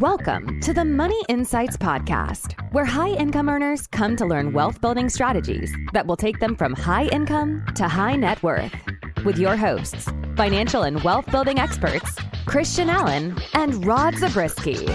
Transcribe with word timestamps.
Welcome 0.00 0.60
to 0.62 0.72
the 0.72 0.86
Money 0.86 1.22
Insights 1.28 1.76
Podcast, 1.76 2.54
where 2.72 2.86
high 2.86 3.10
income 3.10 3.50
earners 3.50 3.86
come 3.86 4.16
to 4.16 4.24
learn 4.24 4.54
wealth 4.54 4.80
building 4.80 5.10
strategies 5.10 5.70
that 5.92 6.06
will 6.06 6.16
take 6.16 6.40
them 6.40 6.56
from 6.56 6.72
high 6.72 7.04
income 7.08 7.62
to 7.74 7.86
high 7.86 8.16
net 8.16 8.42
worth. 8.42 8.74
With 9.26 9.36
your 9.36 9.56
hosts, 9.56 10.08
financial 10.36 10.84
and 10.84 11.02
wealth 11.02 11.30
building 11.30 11.58
experts, 11.58 12.16
Christian 12.46 12.88
Allen 12.88 13.36
and 13.52 13.84
Rod 13.84 14.14
Zabriskie. 14.14 14.86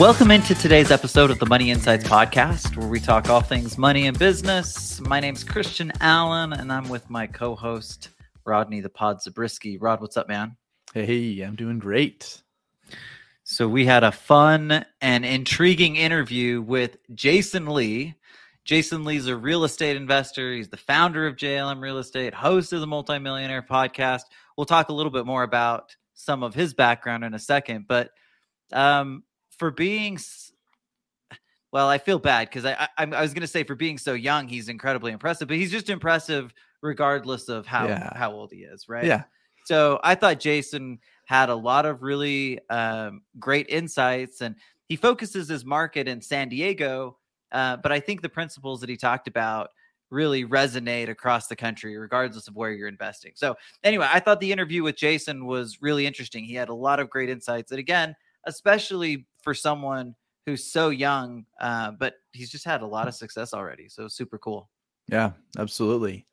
Welcome 0.00 0.32
into 0.32 0.56
today's 0.56 0.90
episode 0.90 1.30
of 1.30 1.38
the 1.38 1.46
Money 1.46 1.70
Insights 1.70 2.02
Podcast, 2.02 2.76
where 2.76 2.88
we 2.88 2.98
talk 2.98 3.30
all 3.30 3.42
things 3.42 3.78
money 3.78 4.08
and 4.08 4.18
business. 4.18 5.00
My 5.02 5.20
name's 5.20 5.44
Christian 5.44 5.92
Allen, 6.00 6.52
and 6.52 6.72
I'm 6.72 6.88
with 6.88 7.08
my 7.08 7.28
co 7.28 7.54
host, 7.54 8.08
Rodney 8.44 8.80
the 8.80 8.90
Pod 8.90 9.22
Zabriskie. 9.22 9.78
Rod, 9.78 10.00
what's 10.00 10.16
up, 10.16 10.26
man? 10.26 10.56
Hey, 10.92 11.42
I'm 11.42 11.54
doing 11.54 11.78
great. 11.78 12.42
So 13.50 13.66
we 13.66 13.86
had 13.86 14.04
a 14.04 14.12
fun 14.12 14.84
and 15.00 15.24
intriguing 15.24 15.96
interview 15.96 16.60
with 16.60 16.98
Jason 17.14 17.64
Lee. 17.64 18.14
Jason 18.66 19.04
Lee's 19.04 19.26
a 19.26 19.34
real 19.34 19.64
estate 19.64 19.96
investor. 19.96 20.52
He's 20.52 20.68
the 20.68 20.76
founder 20.76 21.26
of 21.26 21.36
JLM 21.36 21.80
Real 21.80 21.96
Estate, 21.96 22.34
host 22.34 22.74
of 22.74 22.80
the 22.80 22.86
Multimillionaire 22.86 23.62
podcast. 23.62 24.24
We'll 24.58 24.66
talk 24.66 24.90
a 24.90 24.92
little 24.92 25.10
bit 25.10 25.24
more 25.24 25.44
about 25.44 25.96
some 26.12 26.42
of 26.42 26.54
his 26.54 26.74
background 26.74 27.24
in 27.24 27.32
a 27.32 27.38
second, 27.38 27.86
but 27.88 28.10
um, 28.70 29.22
for 29.56 29.70
being 29.70 30.18
well, 31.72 31.88
I 31.88 31.96
feel 31.96 32.18
bad 32.18 32.50
because 32.50 32.66
I, 32.66 32.86
I, 32.98 33.04
I 33.04 33.22
was 33.22 33.32
going 33.32 33.40
to 33.40 33.46
say 33.46 33.64
for 33.64 33.74
being 33.74 33.96
so 33.96 34.12
young, 34.12 34.46
he's 34.46 34.68
incredibly 34.68 35.10
impressive, 35.10 35.48
but 35.48 35.56
he's 35.56 35.70
just 35.70 35.88
impressive 35.88 36.52
regardless 36.82 37.48
of 37.48 37.64
how 37.64 37.86
yeah. 37.86 38.12
how 38.14 38.30
old 38.32 38.52
he 38.52 38.58
is, 38.58 38.90
right? 38.90 39.06
Yeah. 39.06 39.22
So 39.64 40.00
I 40.04 40.16
thought 40.16 40.38
Jason 40.38 40.98
had 41.28 41.50
a 41.50 41.54
lot 41.54 41.84
of 41.84 42.02
really 42.02 42.58
um, 42.70 43.20
great 43.38 43.68
insights, 43.68 44.40
and 44.40 44.56
he 44.88 44.96
focuses 44.96 45.46
his 45.46 45.62
market 45.62 46.08
in 46.08 46.22
San 46.22 46.48
Diego. 46.48 47.18
Uh, 47.52 47.76
but 47.76 47.92
I 47.92 48.00
think 48.00 48.22
the 48.22 48.30
principles 48.30 48.80
that 48.80 48.88
he 48.88 48.96
talked 48.96 49.28
about 49.28 49.68
really 50.10 50.46
resonate 50.46 51.10
across 51.10 51.46
the 51.46 51.54
country, 51.54 51.98
regardless 51.98 52.48
of 52.48 52.56
where 52.56 52.72
you're 52.72 52.88
investing. 52.88 53.32
So, 53.34 53.56
anyway, 53.84 54.08
I 54.10 54.20
thought 54.20 54.40
the 54.40 54.50
interview 54.50 54.82
with 54.82 54.96
Jason 54.96 55.44
was 55.44 55.82
really 55.82 56.06
interesting. 56.06 56.44
He 56.44 56.54
had 56.54 56.70
a 56.70 56.74
lot 56.74 56.98
of 56.98 57.10
great 57.10 57.28
insights, 57.28 57.72
and 57.72 57.78
again, 57.78 58.16
especially 58.46 59.26
for 59.42 59.52
someone 59.52 60.14
who's 60.46 60.64
so 60.64 60.88
young, 60.88 61.44
uh, 61.60 61.90
but 61.90 62.14
he's 62.32 62.50
just 62.50 62.64
had 62.64 62.80
a 62.80 62.86
lot 62.86 63.06
of 63.06 63.14
success 63.14 63.52
already. 63.52 63.90
So, 63.90 64.08
super 64.08 64.38
cool. 64.38 64.70
Yeah, 65.08 65.32
absolutely. 65.58 66.26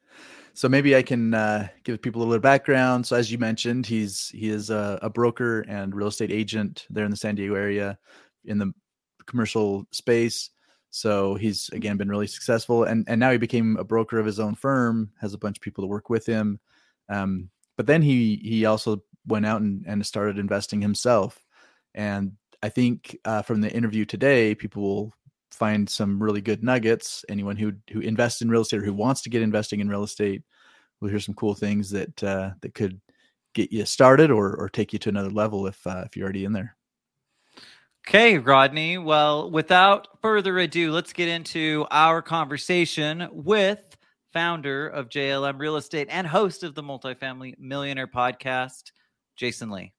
So 0.56 0.70
maybe 0.70 0.95
I 0.95 1.02
can 1.02 1.34
uh, 1.34 1.67
give 1.84 2.02
people 2.02 2.22
a 2.22 2.25
little 2.25 2.39
background. 2.39 3.06
So 3.06 3.17
as 3.17 3.30
you 3.30 3.38
mentioned, 3.38 3.86
he's 3.86 4.30
he 4.30 4.48
is 4.48 4.70
a, 4.70 4.98
a, 5.02 5.09
broker 5.09 5.66
and 5.67 5.94
real 5.94 6.08
estate 6.08 6.31
agent 6.31 6.88
there 6.89 7.03
in 7.03 7.11
the 7.11 7.17
San 7.17 7.36
Diego 7.36 7.56
area 7.56 8.00
in 8.45 8.58
the 8.58 8.73
commercial 9.26 9.86
space. 9.92 10.50
So 10.92 11.36
he's 11.36 11.70
again 11.73 11.98
been 11.98 12.08
really 12.08 12.28
successful, 12.28 12.86
and 12.86 13.03
and 13.09 13.20
now 13.20 13.31
he 13.31 13.38
became 13.38 13.76
a 13.76 13.83
broker 13.83 14.17
of 14.17 14.26
his 14.26 14.39
own 14.39 14.56
firm. 14.56 15.11
Has 15.20 15.33
a 15.33 15.38
bunch 15.38 15.58
of 15.58 15.61
people 15.61 15.83
to 15.83 15.89
work 15.89 16.09
with 16.09 16.26
him. 16.26 16.61
Um, 17.09 17.50
but 17.76 17.86
then 17.86 18.02
he 18.02 18.38
he 18.38 18.64
also 18.64 19.03
went 19.28 19.45
out 19.45 19.59
and, 19.59 19.83
and 19.86 20.06
started 20.06 20.39
investing 20.39 20.81
himself. 20.81 21.45
And 21.95 22.31
I 22.64 22.70
think 22.70 23.17
uh, 23.26 23.42
from 23.42 23.59
the 23.59 23.72
interview 23.72 24.06
today, 24.06 24.56
people 24.56 24.83
will 24.83 25.14
find 25.56 25.89
some 25.89 26.22
really 26.22 26.42
good 26.42 26.64
nuggets. 26.64 27.25
Anyone 27.30 27.56
who 27.58 27.73
who 27.92 28.02
invests 28.02 28.42
in 28.42 28.50
real 28.50 28.61
estate 28.61 28.81
or 28.81 28.86
who 28.86 28.94
wants 28.94 29.22
to 29.23 29.30
get 29.30 29.42
investing 29.42 29.80
in 29.80 29.89
real 29.89 30.03
estate 30.03 30.44
will 31.02 31.09
hear 31.09 31.20
some 31.20 31.36
cool 31.36 31.56
things 31.56 31.89
that 31.92 32.23
uh, 32.23 32.52
that 32.61 32.73
could 32.73 33.00
get 33.53 33.72
you 33.72 33.86
started 33.86 34.31
or 34.31 34.56
or 34.56 34.70
take 34.70 34.94
you 34.94 35.00
to 35.00 35.09
another 35.09 35.30
level 35.30 35.67
if 35.67 35.86
uh, 35.88 36.03
if 36.06 36.16
you're 36.16 36.26
already 36.26 36.45
in 36.45 36.53
there. 36.53 36.76
Okay, 38.08 38.38
Rodney. 38.38 39.00
Well, 39.00 39.50
without 39.50 40.22
further 40.22 40.59
ado, 40.59 40.92
let's 40.92 41.11
get 41.11 41.28
into 41.28 41.88
our 41.89 42.22
conversation 42.22 43.27
with 43.32 43.98
founder 44.32 44.88
of 44.88 45.10
JLM 45.10 45.60
Real 45.60 45.77
Estate 45.77 46.08
and 46.11 46.27
host 46.27 46.64
of 46.64 46.76
the 46.76 46.83
Multifamily 46.83 47.58
Millionaire 47.58 48.05
podcast, 48.05 48.92
Jason 49.36 49.71
Lee. 49.71 49.94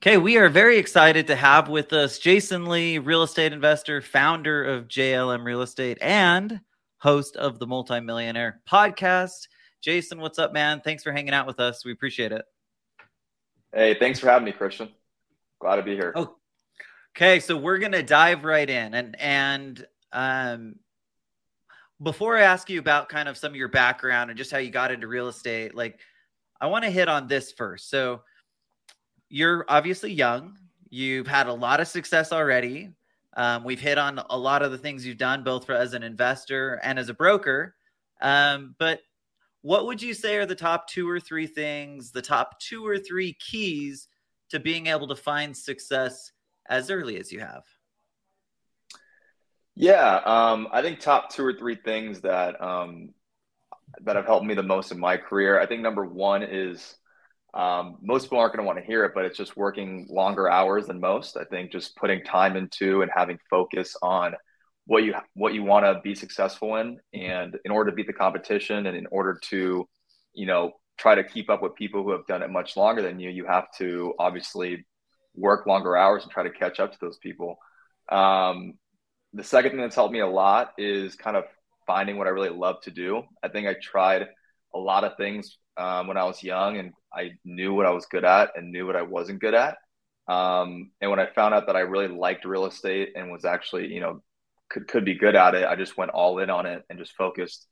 Okay, 0.00 0.16
we 0.16 0.36
are 0.36 0.48
very 0.48 0.78
excited 0.78 1.26
to 1.26 1.34
have 1.34 1.68
with 1.68 1.92
us 1.92 2.20
Jason 2.20 2.66
Lee, 2.66 2.98
real 2.98 3.24
estate 3.24 3.52
investor, 3.52 4.00
founder 4.00 4.62
of 4.62 4.86
JLM 4.86 5.42
Real 5.42 5.60
Estate, 5.60 5.98
and 6.00 6.60
host 6.98 7.34
of 7.34 7.58
the 7.58 7.66
Multimillionaire 7.66 8.60
podcast. 8.70 9.48
Jason, 9.80 10.20
what's 10.20 10.38
up, 10.38 10.52
man? 10.52 10.80
Thanks 10.82 11.02
for 11.02 11.10
hanging 11.10 11.34
out 11.34 11.48
with 11.48 11.58
us. 11.58 11.84
We 11.84 11.90
appreciate 11.90 12.30
it. 12.30 12.44
Hey, 13.74 13.96
thanks 13.98 14.20
for 14.20 14.28
having 14.28 14.44
me, 14.44 14.52
Christian. 14.52 14.88
Glad 15.58 15.76
to 15.76 15.82
be 15.82 15.96
here. 15.96 16.12
Oh, 16.14 16.36
okay, 17.16 17.40
so 17.40 17.56
we're 17.56 17.78
gonna 17.78 18.00
dive 18.00 18.44
right 18.44 18.70
in, 18.70 18.94
and 18.94 19.20
and 19.20 19.84
um, 20.12 20.76
before 22.00 22.36
I 22.36 22.42
ask 22.42 22.70
you 22.70 22.78
about 22.78 23.08
kind 23.08 23.28
of 23.28 23.36
some 23.36 23.50
of 23.50 23.56
your 23.56 23.66
background 23.66 24.30
and 24.30 24.38
just 24.38 24.52
how 24.52 24.58
you 24.58 24.70
got 24.70 24.92
into 24.92 25.08
real 25.08 25.26
estate, 25.26 25.74
like 25.74 25.98
I 26.60 26.68
want 26.68 26.84
to 26.84 26.90
hit 26.92 27.08
on 27.08 27.26
this 27.26 27.50
first. 27.50 27.90
So 27.90 28.20
you're 29.28 29.64
obviously 29.68 30.12
young. 30.12 30.56
You've 30.90 31.26
had 31.26 31.46
a 31.46 31.52
lot 31.52 31.80
of 31.80 31.88
success 31.88 32.32
already. 32.32 32.90
Um, 33.36 33.62
we've 33.62 33.80
hit 33.80 33.98
on 33.98 34.20
a 34.30 34.38
lot 34.38 34.62
of 34.62 34.72
the 34.72 34.78
things 34.78 35.06
you've 35.06 35.18
done, 35.18 35.44
both 35.44 35.66
for, 35.66 35.74
as 35.74 35.92
an 35.92 36.02
investor 36.02 36.80
and 36.82 36.98
as 36.98 37.08
a 37.08 37.14
broker. 37.14 37.74
Um, 38.20 38.74
but 38.78 39.00
what 39.62 39.86
would 39.86 40.02
you 40.02 40.14
say 40.14 40.36
are 40.36 40.46
the 40.46 40.54
top 40.54 40.88
two 40.88 41.08
or 41.08 41.20
three 41.20 41.46
things, 41.46 42.10
the 42.10 42.22
top 42.22 42.58
two 42.58 42.86
or 42.86 42.98
three 42.98 43.34
keys 43.34 44.08
to 44.50 44.58
being 44.58 44.86
able 44.86 45.06
to 45.08 45.16
find 45.16 45.56
success 45.56 46.32
as 46.68 46.90
early 46.90 47.18
as 47.18 47.30
you 47.30 47.40
have? 47.40 47.64
Yeah, 49.74 50.16
um, 50.24 50.68
I 50.72 50.82
think 50.82 50.98
top 50.98 51.32
two 51.32 51.44
or 51.44 51.52
three 51.52 51.76
things 51.76 52.20
that 52.22 52.60
um, 52.60 53.14
that 54.02 54.16
have 54.16 54.26
helped 54.26 54.46
me 54.46 54.54
the 54.54 54.62
most 54.62 54.90
in 54.90 54.98
my 54.98 55.16
career. 55.16 55.60
I 55.60 55.66
think 55.66 55.82
number 55.82 56.04
one 56.04 56.42
is 56.42 56.96
um, 57.54 57.96
most 58.02 58.24
people 58.24 58.38
aren't 58.38 58.54
going 58.54 58.62
to 58.62 58.66
want 58.66 58.78
to 58.78 58.84
hear 58.84 59.04
it, 59.04 59.12
but 59.14 59.24
it's 59.24 59.38
just 59.38 59.56
working 59.56 60.06
longer 60.10 60.50
hours 60.50 60.86
than 60.86 61.00
most. 61.00 61.36
I 61.36 61.44
think 61.44 61.72
just 61.72 61.96
putting 61.96 62.22
time 62.22 62.56
into 62.56 63.02
and 63.02 63.10
having 63.14 63.38
focus 63.48 63.96
on 64.02 64.34
what 64.86 65.04
you 65.04 65.14
what 65.34 65.54
you 65.54 65.62
want 65.62 65.84
to 65.84 66.00
be 66.02 66.14
successful 66.14 66.76
in, 66.76 66.98
and 67.12 67.58
in 67.64 67.70
order 67.70 67.90
to 67.90 67.94
beat 67.94 68.06
the 68.06 68.12
competition, 68.12 68.86
and 68.86 68.96
in 68.96 69.06
order 69.10 69.38
to, 69.50 69.88
you 70.34 70.46
know, 70.46 70.72
try 70.98 71.14
to 71.14 71.24
keep 71.24 71.48
up 71.48 71.62
with 71.62 71.74
people 71.74 72.02
who 72.02 72.12
have 72.12 72.26
done 72.26 72.42
it 72.42 72.50
much 72.50 72.76
longer 72.76 73.02
than 73.02 73.20
you, 73.20 73.30
you 73.30 73.46
have 73.46 73.66
to 73.78 74.14
obviously 74.18 74.86
work 75.34 75.66
longer 75.66 75.96
hours 75.96 76.22
and 76.22 76.32
try 76.32 76.42
to 76.42 76.50
catch 76.50 76.80
up 76.80 76.92
to 76.92 76.98
those 77.00 77.18
people. 77.18 77.58
Um, 78.10 78.74
the 79.32 79.44
second 79.44 79.72
thing 79.72 79.80
that's 79.80 79.94
helped 79.94 80.12
me 80.12 80.20
a 80.20 80.26
lot 80.26 80.72
is 80.78 81.14
kind 81.14 81.36
of 81.36 81.44
finding 81.86 82.16
what 82.18 82.26
I 82.26 82.30
really 82.30 82.48
love 82.48 82.80
to 82.82 82.90
do. 82.90 83.22
I 83.42 83.48
think 83.48 83.68
I 83.68 83.74
tried 83.74 84.26
a 84.74 84.78
lot 84.78 85.04
of 85.04 85.16
things 85.16 85.58
um, 85.78 86.08
when 86.08 86.16
I 86.16 86.24
was 86.24 86.42
young, 86.42 86.78
and 86.78 86.92
I 87.12 87.32
knew 87.44 87.72
what 87.72 87.86
I 87.86 87.90
was 87.90 88.06
good 88.06 88.24
at 88.24 88.50
and 88.56 88.72
knew 88.72 88.86
what 88.86 88.96
I 88.96 89.02
wasn't 89.02 89.40
good 89.40 89.54
at. 89.54 89.76
Um, 90.28 90.90
and 91.00 91.10
when 91.10 91.20
I 91.20 91.26
found 91.26 91.54
out 91.54 91.66
that 91.66 91.76
I 91.76 91.80
really 91.80 92.08
liked 92.08 92.44
real 92.44 92.66
estate 92.66 93.12
and 93.16 93.30
was 93.30 93.44
actually, 93.44 93.86
you 93.86 94.00
know, 94.00 94.22
could 94.68 94.86
could 94.86 95.04
be 95.04 95.14
good 95.14 95.34
at 95.34 95.54
it, 95.54 95.66
I 95.66 95.76
just 95.76 95.96
went 95.96 96.10
all 96.10 96.38
in 96.40 96.50
on 96.50 96.66
it 96.66 96.84
and 96.90 96.98
just 96.98 97.14
focused 97.16 97.66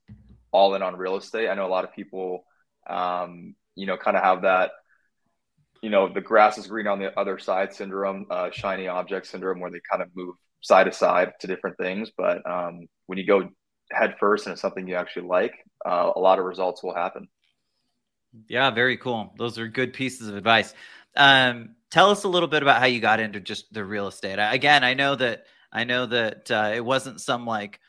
all 0.52 0.74
in 0.74 0.82
on 0.82 0.96
real 0.96 1.16
estate. 1.16 1.48
I 1.48 1.54
know 1.54 1.66
a 1.66 1.68
lot 1.68 1.84
of 1.84 1.92
people, 1.92 2.44
um, 2.88 3.54
you 3.74 3.86
know, 3.86 3.98
kind 3.98 4.16
of 4.16 4.22
have 4.22 4.42
that, 4.42 4.70
you 5.82 5.90
know, 5.90 6.08
the 6.12 6.22
grass 6.22 6.56
is 6.56 6.66
green 6.66 6.86
on 6.86 6.98
the 6.98 7.18
other 7.18 7.38
side 7.38 7.74
syndrome, 7.74 8.26
uh, 8.30 8.50
shiny 8.50 8.88
object 8.88 9.26
syndrome, 9.26 9.60
where 9.60 9.70
they 9.70 9.80
kind 9.90 10.02
of 10.02 10.08
move 10.14 10.34
side 10.62 10.84
to 10.84 10.92
side 10.92 11.32
to 11.40 11.46
different 11.46 11.76
things. 11.76 12.10
But 12.16 12.48
um, 12.48 12.86
when 13.06 13.18
you 13.18 13.26
go 13.26 13.50
head 13.92 14.16
first 14.18 14.46
and 14.46 14.54
it's 14.54 14.62
something 14.62 14.88
you 14.88 14.94
actually 14.94 15.28
like, 15.28 15.52
uh, 15.84 16.12
a 16.16 16.18
lot 16.18 16.38
of 16.38 16.46
results 16.46 16.82
will 16.82 16.94
happen. 16.94 17.28
Yeah, 18.48 18.70
very 18.70 18.96
cool. 18.96 19.34
Those 19.38 19.58
are 19.58 19.68
good 19.68 19.92
pieces 19.92 20.28
of 20.28 20.36
advice. 20.36 20.74
Um, 21.16 21.76
tell 21.90 22.10
us 22.10 22.24
a 22.24 22.28
little 22.28 22.48
bit 22.48 22.62
about 22.62 22.80
how 22.80 22.86
you 22.86 23.00
got 23.00 23.20
into 23.20 23.40
just 23.40 23.72
the 23.72 23.84
real 23.84 24.06
estate. 24.08 24.38
Again, 24.38 24.84
I 24.84 24.94
know 24.94 25.14
that 25.14 25.46
I 25.72 25.84
know 25.84 26.06
that 26.06 26.50
uh, 26.50 26.72
it 26.74 26.84
wasn't 26.84 27.20
some 27.20 27.46
like 27.46 27.80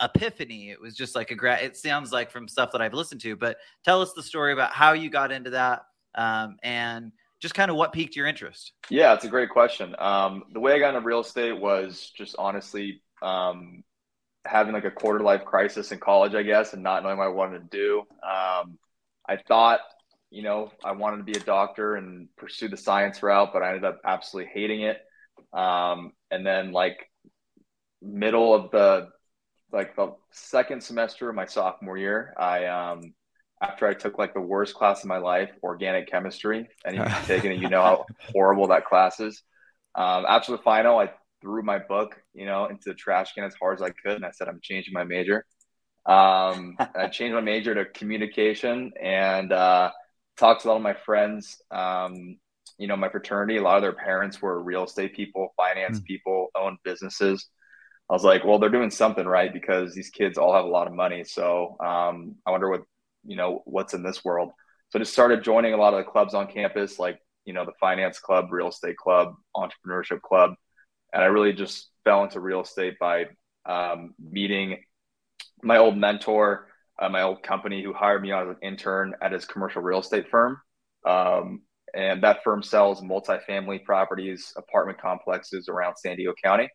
epiphany. 0.00 0.70
It 0.70 0.80
was 0.80 0.94
just 0.94 1.14
like 1.14 1.30
a 1.30 1.34
gra- 1.34 1.62
it 1.62 1.76
sounds 1.76 2.12
like 2.12 2.30
from 2.30 2.48
stuff 2.48 2.72
that 2.72 2.82
I've 2.82 2.94
listened 2.94 3.20
to. 3.22 3.36
But 3.36 3.58
tell 3.84 4.02
us 4.02 4.12
the 4.12 4.22
story 4.22 4.52
about 4.52 4.72
how 4.72 4.92
you 4.92 5.10
got 5.10 5.32
into 5.32 5.50
that 5.50 5.82
um, 6.14 6.56
and 6.62 7.12
just 7.40 7.54
kind 7.54 7.70
of 7.70 7.76
what 7.76 7.92
piqued 7.92 8.16
your 8.16 8.26
interest. 8.26 8.72
Yeah, 8.90 9.14
it's 9.14 9.24
a 9.24 9.28
great 9.28 9.50
question. 9.50 9.94
Um, 9.98 10.44
the 10.52 10.60
way 10.60 10.72
I 10.72 10.78
got 10.78 10.94
into 10.94 11.06
real 11.06 11.20
estate 11.20 11.58
was 11.58 12.10
just 12.16 12.34
honestly 12.38 13.02
um, 13.22 13.84
having 14.44 14.72
like 14.72 14.84
a 14.84 14.90
quarter 14.90 15.20
life 15.20 15.44
crisis 15.44 15.92
in 15.92 15.98
college, 15.98 16.34
I 16.34 16.42
guess, 16.42 16.72
and 16.72 16.82
not 16.82 17.02
knowing 17.02 17.18
what 17.18 17.26
I 17.26 17.30
wanted 17.30 17.70
to 17.70 17.76
do. 17.76 18.02
Um, 18.22 18.78
I 19.28 19.36
thought, 19.36 19.80
you 20.30 20.42
know, 20.42 20.70
I 20.84 20.92
wanted 20.92 21.18
to 21.18 21.22
be 21.24 21.32
a 21.32 21.40
doctor 21.40 21.96
and 21.96 22.28
pursue 22.36 22.68
the 22.68 22.76
science 22.76 23.22
route, 23.22 23.50
but 23.52 23.62
I 23.62 23.68
ended 23.68 23.84
up 23.84 24.00
absolutely 24.04 24.52
hating 24.52 24.82
it. 24.82 25.00
Um, 25.52 26.12
and 26.30 26.46
then 26.46 26.72
like 26.72 27.10
middle 28.02 28.54
of 28.54 28.70
the 28.70 29.08
like 29.70 29.94
the 29.96 30.14
second 30.30 30.82
semester 30.82 31.28
of 31.28 31.34
my 31.34 31.46
sophomore 31.46 31.96
year, 31.98 32.34
I 32.38 32.66
um 32.66 33.14
after 33.62 33.86
I 33.86 33.94
took 33.94 34.18
like 34.18 34.34
the 34.34 34.40
worst 34.40 34.74
class 34.74 35.02
of 35.02 35.08
my 35.08 35.18
life, 35.18 35.50
organic 35.62 36.10
chemistry, 36.10 36.68
and 36.84 36.96
you've 36.96 37.26
taken 37.26 37.52
it, 37.52 37.58
you 37.58 37.68
know 37.68 37.82
how 37.82 38.06
horrible 38.32 38.68
that 38.68 38.86
class 38.86 39.20
is. 39.20 39.42
Um, 39.94 40.24
after 40.28 40.52
the 40.52 40.58
final, 40.58 40.98
I 40.98 41.10
threw 41.40 41.62
my 41.62 41.78
book, 41.78 42.16
you 42.34 42.46
know, 42.46 42.66
into 42.66 42.90
the 42.90 42.94
trash 42.94 43.32
can 43.32 43.44
as 43.44 43.54
hard 43.60 43.78
as 43.78 43.82
I 43.82 43.90
could, 43.90 44.16
and 44.16 44.24
I 44.24 44.30
said 44.30 44.48
I'm 44.48 44.60
changing 44.62 44.94
my 44.94 45.04
major. 45.04 45.44
Um, 46.08 46.76
I 46.78 47.08
changed 47.08 47.34
my 47.34 47.42
major 47.42 47.74
to 47.74 47.84
communication 47.84 48.92
and 49.00 49.52
uh, 49.52 49.90
talked 50.38 50.62
to 50.62 50.68
a 50.68 50.70
lot 50.70 50.76
of 50.76 50.82
my 50.82 50.94
friends. 50.94 51.60
Um, 51.70 52.38
you 52.78 52.86
know, 52.86 52.96
my 52.96 53.10
fraternity, 53.10 53.58
a 53.58 53.62
lot 53.62 53.76
of 53.76 53.82
their 53.82 53.92
parents 53.92 54.40
were 54.40 54.62
real 54.62 54.84
estate 54.84 55.14
people, 55.14 55.52
finance 55.56 56.00
mm. 56.00 56.04
people, 56.04 56.48
owned 56.56 56.78
businesses. 56.82 57.46
I 58.08 58.14
was 58.14 58.24
like, 58.24 58.44
well, 58.44 58.58
they're 58.58 58.70
doing 58.70 58.90
something 58.90 59.26
right 59.26 59.52
because 59.52 59.94
these 59.94 60.08
kids 60.08 60.38
all 60.38 60.54
have 60.54 60.64
a 60.64 60.68
lot 60.68 60.86
of 60.86 60.94
money. 60.94 61.24
So 61.24 61.76
um, 61.78 62.36
I 62.46 62.52
wonder 62.52 62.70
what, 62.70 62.82
you 63.26 63.36
know, 63.36 63.62
what's 63.66 63.92
in 63.92 64.02
this 64.02 64.24
world. 64.24 64.52
So 64.88 64.98
I 64.98 65.00
just 65.00 65.12
started 65.12 65.44
joining 65.44 65.74
a 65.74 65.76
lot 65.76 65.92
of 65.92 65.98
the 65.98 66.10
clubs 66.10 66.32
on 66.32 66.46
campus, 66.46 66.98
like, 66.98 67.18
you 67.44 67.52
know, 67.52 67.66
the 67.66 67.72
finance 67.78 68.18
club, 68.18 68.50
real 68.50 68.68
estate 68.68 68.96
club, 68.96 69.34
entrepreneurship 69.54 70.22
club. 70.22 70.54
And 71.12 71.22
I 71.22 71.26
really 71.26 71.52
just 71.52 71.90
fell 72.04 72.24
into 72.24 72.40
real 72.40 72.62
estate 72.62 72.98
by 72.98 73.26
um, 73.66 74.14
meeting 74.18 74.78
my 75.62 75.78
old 75.78 75.96
mentor, 75.96 76.68
uh, 76.98 77.08
my 77.08 77.22
old 77.22 77.42
company 77.42 77.82
who 77.82 77.92
hired 77.92 78.22
me 78.22 78.32
on 78.32 78.48
as 78.48 78.56
an 78.56 78.62
intern 78.62 79.14
at 79.22 79.32
his 79.32 79.44
commercial 79.44 79.82
real 79.82 80.00
estate 80.00 80.28
firm. 80.30 80.60
Um, 81.06 81.62
and 81.94 82.22
that 82.22 82.42
firm 82.44 82.62
sells 82.62 83.00
multifamily 83.00 83.84
properties, 83.84 84.52
apartment 84.56 85.00
complexes 85.00 85.68
around 85.68 85.96
San 85.96 86.16
Diego 86.16 86.34
County. 86.42 86.68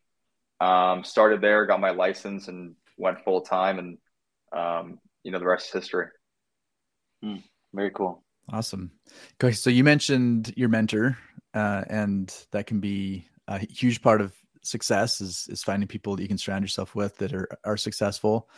Um, 0.60 1.04
started 1.04 1.42
there, 1.42 1.66
got 1.66 1.80
my 1.80 1.92
license, 1.92 2.48
and 2.48 2.76
went 2.98 3.24
full 3.24 3.42
time, 3.42 3.80
and 3.80 3.98
um, 4.56 5.00
you 5.24 5.32
know 5.32 5.40
the 5.40 5.46
rest 5.46 5.68
is 5.68 5.74
history. 5.74 6.08
Hmm. 7.22 7.38
very 7.74 7.92
cool. 7.92 8.24
Awesome. 8.50 8.92
Okay, 9.42 9.54
so 9.54 9.70
you 9.70 9.84
mentioned 9.84 10.54
your 10.58 10.70
mentor, 10.70 11.18
uh, 11.54 11.84
and 11.88 12.34
that 12.52 12.68
can 12.68 12.80
be 12.80 13.28
a 13.48 13.60
huge 13.60 14.02
part 14.02 14.22
of 14.22 14.34
success 14.64 15.22
is 15.22 15.48
is 15.50 15.64
finding 15.64 15.88
people 15.88 16.16
that 16.16 16.22
you 16.22 16.28
can 16.28 16.38
surround 16.38 16.64
yourself 16.64 16.96
with 16.96 17.18
that 17.18 17.34
are 17.34 17.48
are 17.64 17.78
successful. 17.78 18.50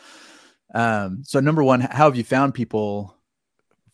Um, 0.74 1.22
so 1.24 1.40
number 1.40 1.62
one, 1.62 1.80
how 1.80 2.06
have 2.06 2.16
you 2.16 2.24
found 2.24 2.54
people 2.54 3.14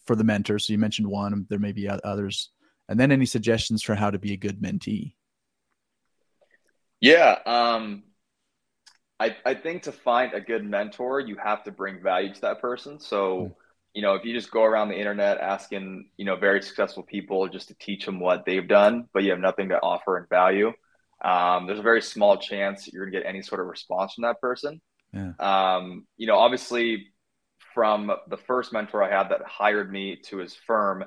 for 0.07 0.17
the 0.17 0.25
mentor? 0.25 0.59
So 0.59 0.73
you 0.73 0.79
mentioned 0.79 1.09
one, 1.09 1.47
there 1.49 1.59
may 1.59 1.73
be 1.73 1.89
others, 1.89 2.51
and 2.89 2.99
then 2.99 3.13
any 3.13 3.27
suggestions 3.27 3.83
for 3.83 3.95
how 3.95 4.11
to 4.11 4.19
be 4.19 4.33
a 4.33 4.37
good 4.37 4.61
mentee? 4.61 5.15
Yeah, 7.01 7.39
um, 7.47 8.05
I 9.19 9.37
I 9.45 9.55
think 9.55 9.83
to 9.85 9.93
find 9.93 10.35
a 10.35 10.41
good 10.41 10.65
mentor, 10.65 11.21
you 11.21 11.37
have 11.37 11.65
to 11.65 11.73
bring 11.73 12.03
value 12.03 12.33
to 12.35 12.41
that 12.43 12.61
person. 12.61 13.01
So. 13.01 13.47
Mm. 13.47 13.55
You 13.95 14.01
know, 14.01 14.15
if 14.15 14.25
you 14.25 14.33
just 14.33 14.51
go 14.51 14.65
around 14.65 14.89
the 14.89 14.99
internet 14.99 15.37
asking, 15.37 16.09
you 16.17 16.25
know, 16.25 16.35
very 16.35 16.63
successful 16.63 17.03
people 17.03 17.47
just 17.47 17.69
to 17.69 17.75
teach 17.75 18.07
them 18.07 18.21
what 18.21 18.47
they've 18.47 18.67
done, 18.67 19.07
but 19.13 19.23
you 19.23 19.29
have 19.33 19.39
nothing 19.39 19.69
to 19.69 19.79
offer 19.83 20.17
in 20.17 20.25
value, 20.31 20.73
um, 21.23 21.67
there's 21.67 21.79
a 21.79 21.83
very 21.83 22.03
small 22.03 22.37
chance 22.37 22.89
you're 22.93 23.05
going 23.05 23.13
to 23.13 23.19
get 23.21 23.29
any 23.29 23.43
sort 23.43 23.61
of 23.61 23.67
response 23.67 24.15
from 24.15 24.23
that 24.23 24.41
person. 24.41 24.81
Yeah. 25.13 25.33
Um, 25.39 26.07
you 26.17 26.27
know, 26.27 26.37
obviously, 26.37 27.07
from 27.75 28.11
the 28.29 28.37
first 28.37 28.73
mentor 28.73 29.03
I 29.03 29.11
had 29.11 29.31
that 29.31 29.43
hired 29.47 29.91
me 29.91 30.17
to 30.27 30.39
his 30.39 30.55
firm, 30.67 31.05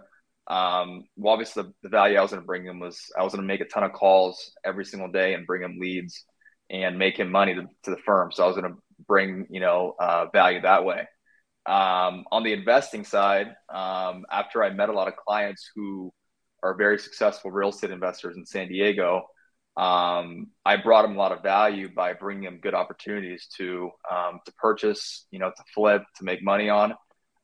um, 0.48 1.06
well, 1.16 1.34
obviously 1.34 1.64
the, 1.64 1.74
the 1.84 1.90
value 1.90 2.18
I 2.18 2.22
was 2.22 2.32
going 2.32 2.42
to 2.42 2.46
bring 2.46 2.66
him 2.66 2.80
was 2.80 3.12
I 3.18 3.24
was 3.24 3.34
going 3.34 3.42
to 3.42 3.48
make 3.48 3.62
a 3.62 3.66
ton 3.66 3.84
of 3.84 3.94
calls 3.94 4.52
every 4.64 4.86
single 4.86 5.12
day 5.12 5.34
and 5.34 5.46
bring 5.46 5.64
him 5.64 5.80
leads 5.80 6.24
and 6.70 6.98
make 6.98 7.18
him 7.18 7.32
money 7.32 7.56
to, 7.56 7.64
to 7.84 7.92
the 7.92 7.98
firm. 8.06 8.32
So 8.32 8.44
I 8.44 8.48
was 8.48 8.56
going 8.56 8.72
to 8.72 8.78
bring 9.08 9.48
you 9.50 9.60
know 9.60 9.96
uh, 10.00 10.28
value 10.32 10.62
that 10.62 10.86
way. 10.86 11.08
Um, 11.66 12.26
on 12.32 12.44
the 12.44 12.54
investing 12.54 13.06
side, 13.06 13.48
um, 13.74 14.26
after 14.32 14.64
I 14.64 14.70
met 14.70 14.90
a 14.90 14.94
lot 14.94 15.08
of 15.08 15.16
clients 15.16 15.70
who 15.76 16.14
are 16.62 16.76
very 16.76 17.00
successful 17.00 17.52
real 17.52 17.70
estate 17.70 17.90
investors 17.90 18.38
in 18.38 18.46
San 18.46 18.68
Diego, 18.68 19.24
um, 19.78 20.48
I 20.66 20.78
brought 20.78 21.02
them 21.02 21.16
a 21.16 21.20
lot 21.20 21.32
of 21.32 21.44
value 21.44 21.90
by 21.94 22.14
bringing 22.14 22.46
them 22.46 22.60
good 22.62 22.74
opportunities 22.74 23.48
to 23.58 23.92
um, 24.10 24.40
to 24.46 24.54
purchase, 24.54 25.28
you 25.32 25.40
know, 25.40 25.50
to 25.50 25.64
flip, 25.74 26.04
to 26.18 26.24
make 26.24 26.44
money 26.44 26.70
on. 26.70 26.94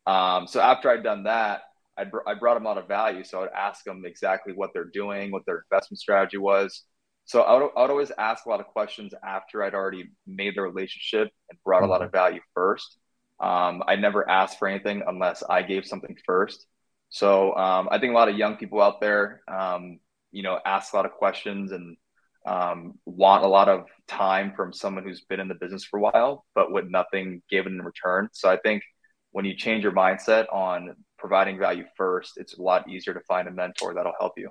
Um, 0.07 0.47
so 0.47 0.61
after 0.61 0.89
I'd 0.89 1.03
done 1.03 1.23
that, 1.23 1.61
I, 1.97 2.05
br- 2.05 2.27
I 2.27 2.33
brought 2.33 2.55
them 2.55 2.65
a 2.65 2.69
lot 2.69 2.77
of 2.77 2.87
value. 2.87 3.23
So 3.23 3.43
I'd 3.43 3.49
ask 3.49 3.83
them 3.83 4.03
exactly 4.05 4.53
what 4.53 4.71
they're 4.73 4.85
doing, 4.85 5.31
what 5.31 5.45
their 5.45 5.63
investment 5.69 5.99
strategy 5.99 6.37
was. 6.37 6.83
So 7.25 7.41
I 7.41 7.53
would, 7.53 7.69
I 7.77 7.81
would 7.81 7.91
always 7.91 8.11
ask 8.17 8.45
a 8.45 8.49
lot 8.49 8.59
of 8.59 8.67
questions 8.67 9.13
after 9.23 9.63
I'd 9.63 9.75
already 9.75 10.09
made 10.25 10.55
the 10.55 10.61
relationship 10.61 11.29
and 11.49 11.59
brought 11.63 11.83
a 11.83 11.87
lot 11.87 12.01
of 12.01 12.07
mm-hmm. 12.07 12.17
value 12.17 12.41
first. 12.55 12.97
Um, 13.39 13.83
I 13.87 13.95
never 13.95 14.27
asked 14.29 14.59
for 14.59 14.67
anything 14.67 15.03
unless 15.05 15.43
I 15.47 15.63
gave 15.63 15.85
something 15.85 16.15
first. 16.25 16.65
So 17.09 17.55
um, 17.55 17.89
I 17.91 17.99
think 17.99 18.11
a 18.11 18.15
lot 18.15 18.29
of 18.29 18.37
young 18.37 18.55
people 18.55 18.81
out 18.81 19.01
there, 19.01 19.41
um, 19.47 19.99
you 20.31 20.43
know, 20.43 20.59
ask 20.65 20.93
a 20.93 20.95
lot 20.95 21.05
of 21.05 21.11
questions 21.11 21.71
and 21.71 21.97
um, 22.45 22.97
want 23.05 23.43
a 23.43 23.47
lot 23.47 23.69
of 23.69 23.85
time 24.07 24.53
from 24.55 24.73
someone 24.73 25.03
who's 25.03 25.21
been 25.21 25.39
in 25.39 25.47
the 25.47 25.55
business 25.55 25.83
for 25.83 25.99
a 25.99 26.01
while, 26.01 26.45
but 26.55 26.71
with 26.71 26.85
nothing 26.89 27.41
given 27.49 27.73
in 27.73 27.81
return. 27.81 28.29
So 28.33 28.49
I 28.49 28.57
think 28.57 28.83
when 29.31 29.45
you 29.45 29.55
change 29.55 29.83
your 29.83 29.93
mindset 29.93 30.51
on 30.51 30.95
providing 31.17 31.59
value 31.59 31.85
first, 31.95 32.33
it's 32.37 32.57
a 32.57 32.61
lot 32.61 32.89
easier 32.89 33.13
to 33.13 33.21
find 33.21 33.47
a 33.47 33.51
mentor 33.51 33.93
that'll 33.93 34.13
help 34.19 34.33
you. 34.37 34.49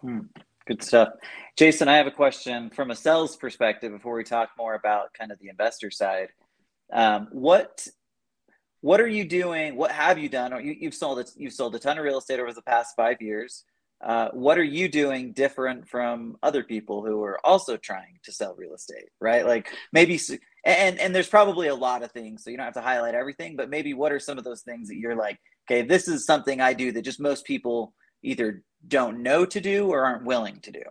Hmm. 0.00 0.20
Good 0.66 0.82
stuff. 0.82 1.08
Jason, 1.56 1.88
I 1.88 1.96
have 1.96 2.06
a 2.06 2.10
question 2.10 2.70
from 2.70 2.90
a 2.90 2.96
sales 2.96 3.36
perspective 3.36 3.90
before 3.90 4.14
we 4.14 4.24
talk 4.24 4.50
more 4.58 4.74
about 4.74 5.14
kind 5.14 5.32
of 5.32 5.38
the 5.38 5.48
investor 5.48 5.90
side. 5.90 6.28
Um, 6.92 7.28
what 7.32 7.86
what 8.80 9.00
are 9.00 9.08
you 9.08 9.24
doing? 9.24 9.76
What 9.76 9.90
have 9.90 10.18
you 10.18 10.28
done? 10.28 10.64
You, 10.64 10.76
have 10.84 10.94
sold. 10.94 11.26
You've 11.36 11.52
sold 11.52 11.74
a 11.74 11.78
ton 11.78 11.98
of 11.98 12.04
real 12.04 12.18
estate 12.18 12.38
over 12.38 12.52
the 12.52 12.62
past 12.62 12.94
five 12.96 13.20
years. 13.20 13.64
Uh, 14.00 14.28
what 14.32 14.56
are 14.58 14.64
you 14.64 14.88
doing 14.88 15.32
different 15.32 15.88
from 15.88 16.36
other 16.42 16.62
people 16.62 17.04
who 17.04 17.22
are 17.22 17.44
also 17.44 17.76
trying 17.76 18.18
to 18.22 18.30
sell 18.30 18.54
real 18.56 18.74
estate 18.74 19.08
right? 19.20 19.44
Like 19.44 19.72
maybe 19.92 20.20
and 20.64 20.98
and 20.98 21.14
there's 21.14 21.28
probably 21.28 21.68
a 21.68 21.74
lot 21.74 22.02
of 22.02 22.12
things 22.12 22.44
so 22.44 22.50
you 22.50 22.56
don't 22.56 22.66
have 22.66 22.74
to 22.74 22.80
highlight 22.80 23.14
everything 23.14 23.56
but 23.56 23.70
maybe 23.70 23.94
what 23.94 24.12
are 24.12 24.20
some 24.20 24.38
of 24.38 24.44
those 24.44 24.62
things 24.62 24.88
that 24.88 24.96
you're 24.96 25.16
like 25.16 25.38
okay 25.68 25.82
this 25.82 26.08
is 26.08 26.26
something 26.26 26.60
i 26.60 26.72
do 26.72 26.92
that 26.92 27.02
just 27.02 27.20
most 27.20 27.44
people 27.44 27.94
either 28.22 28.62
don't 28.86 29.22
know 29.22 29.44
to 29.44 29.60
do 29.60 29.88
or 29.88 30.04
aren't 30.04 30.24
willing 30.24 30.60
to 30.60 30.72
do? 30.72 30.82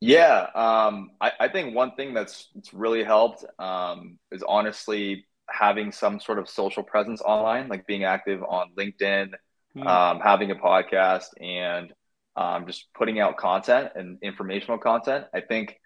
Yeah 0.00 0.46
um, 0.54 1.10
I, 1.20 1.32
I, 1.40 1.48
think 1.48 1.74
one 1.74 1.94
thing 1.94 2.12
that's, 2.12 2.48
that's 2.54 2.74
really 2.74 3.02
helped 3.02 3.44
um, 3.58 4.18
is 4.30 4.42
honestly 4.46 5.24
having 5.48 5.92
some 5.92 6.20
sort 6.20 6.38
of 6.38 6.48
social 6.48 6.82
presence 6.82 7.22
online 7.22 7.68
like 7.68 7.86
being 7.86 8.04
active 8.04 8.42
on 8.42 8.70
linkedin 8.78 9.32
mm. 9.76 9.86
um, 9.86 10.20
having 10.20 10.50
a 10.50 10.56
podcast 10.56 11.26
and 11.40 11.92
um, 12.36 12.66
just 12.66 12.86
putting 12.94 13.20
out 13.20 13.36
content 13.36 13.90
and 13.94 14.18
informational 14.22 14.78
content. 14.78 15.26
I 15.32 15.40
think 15.40 15.78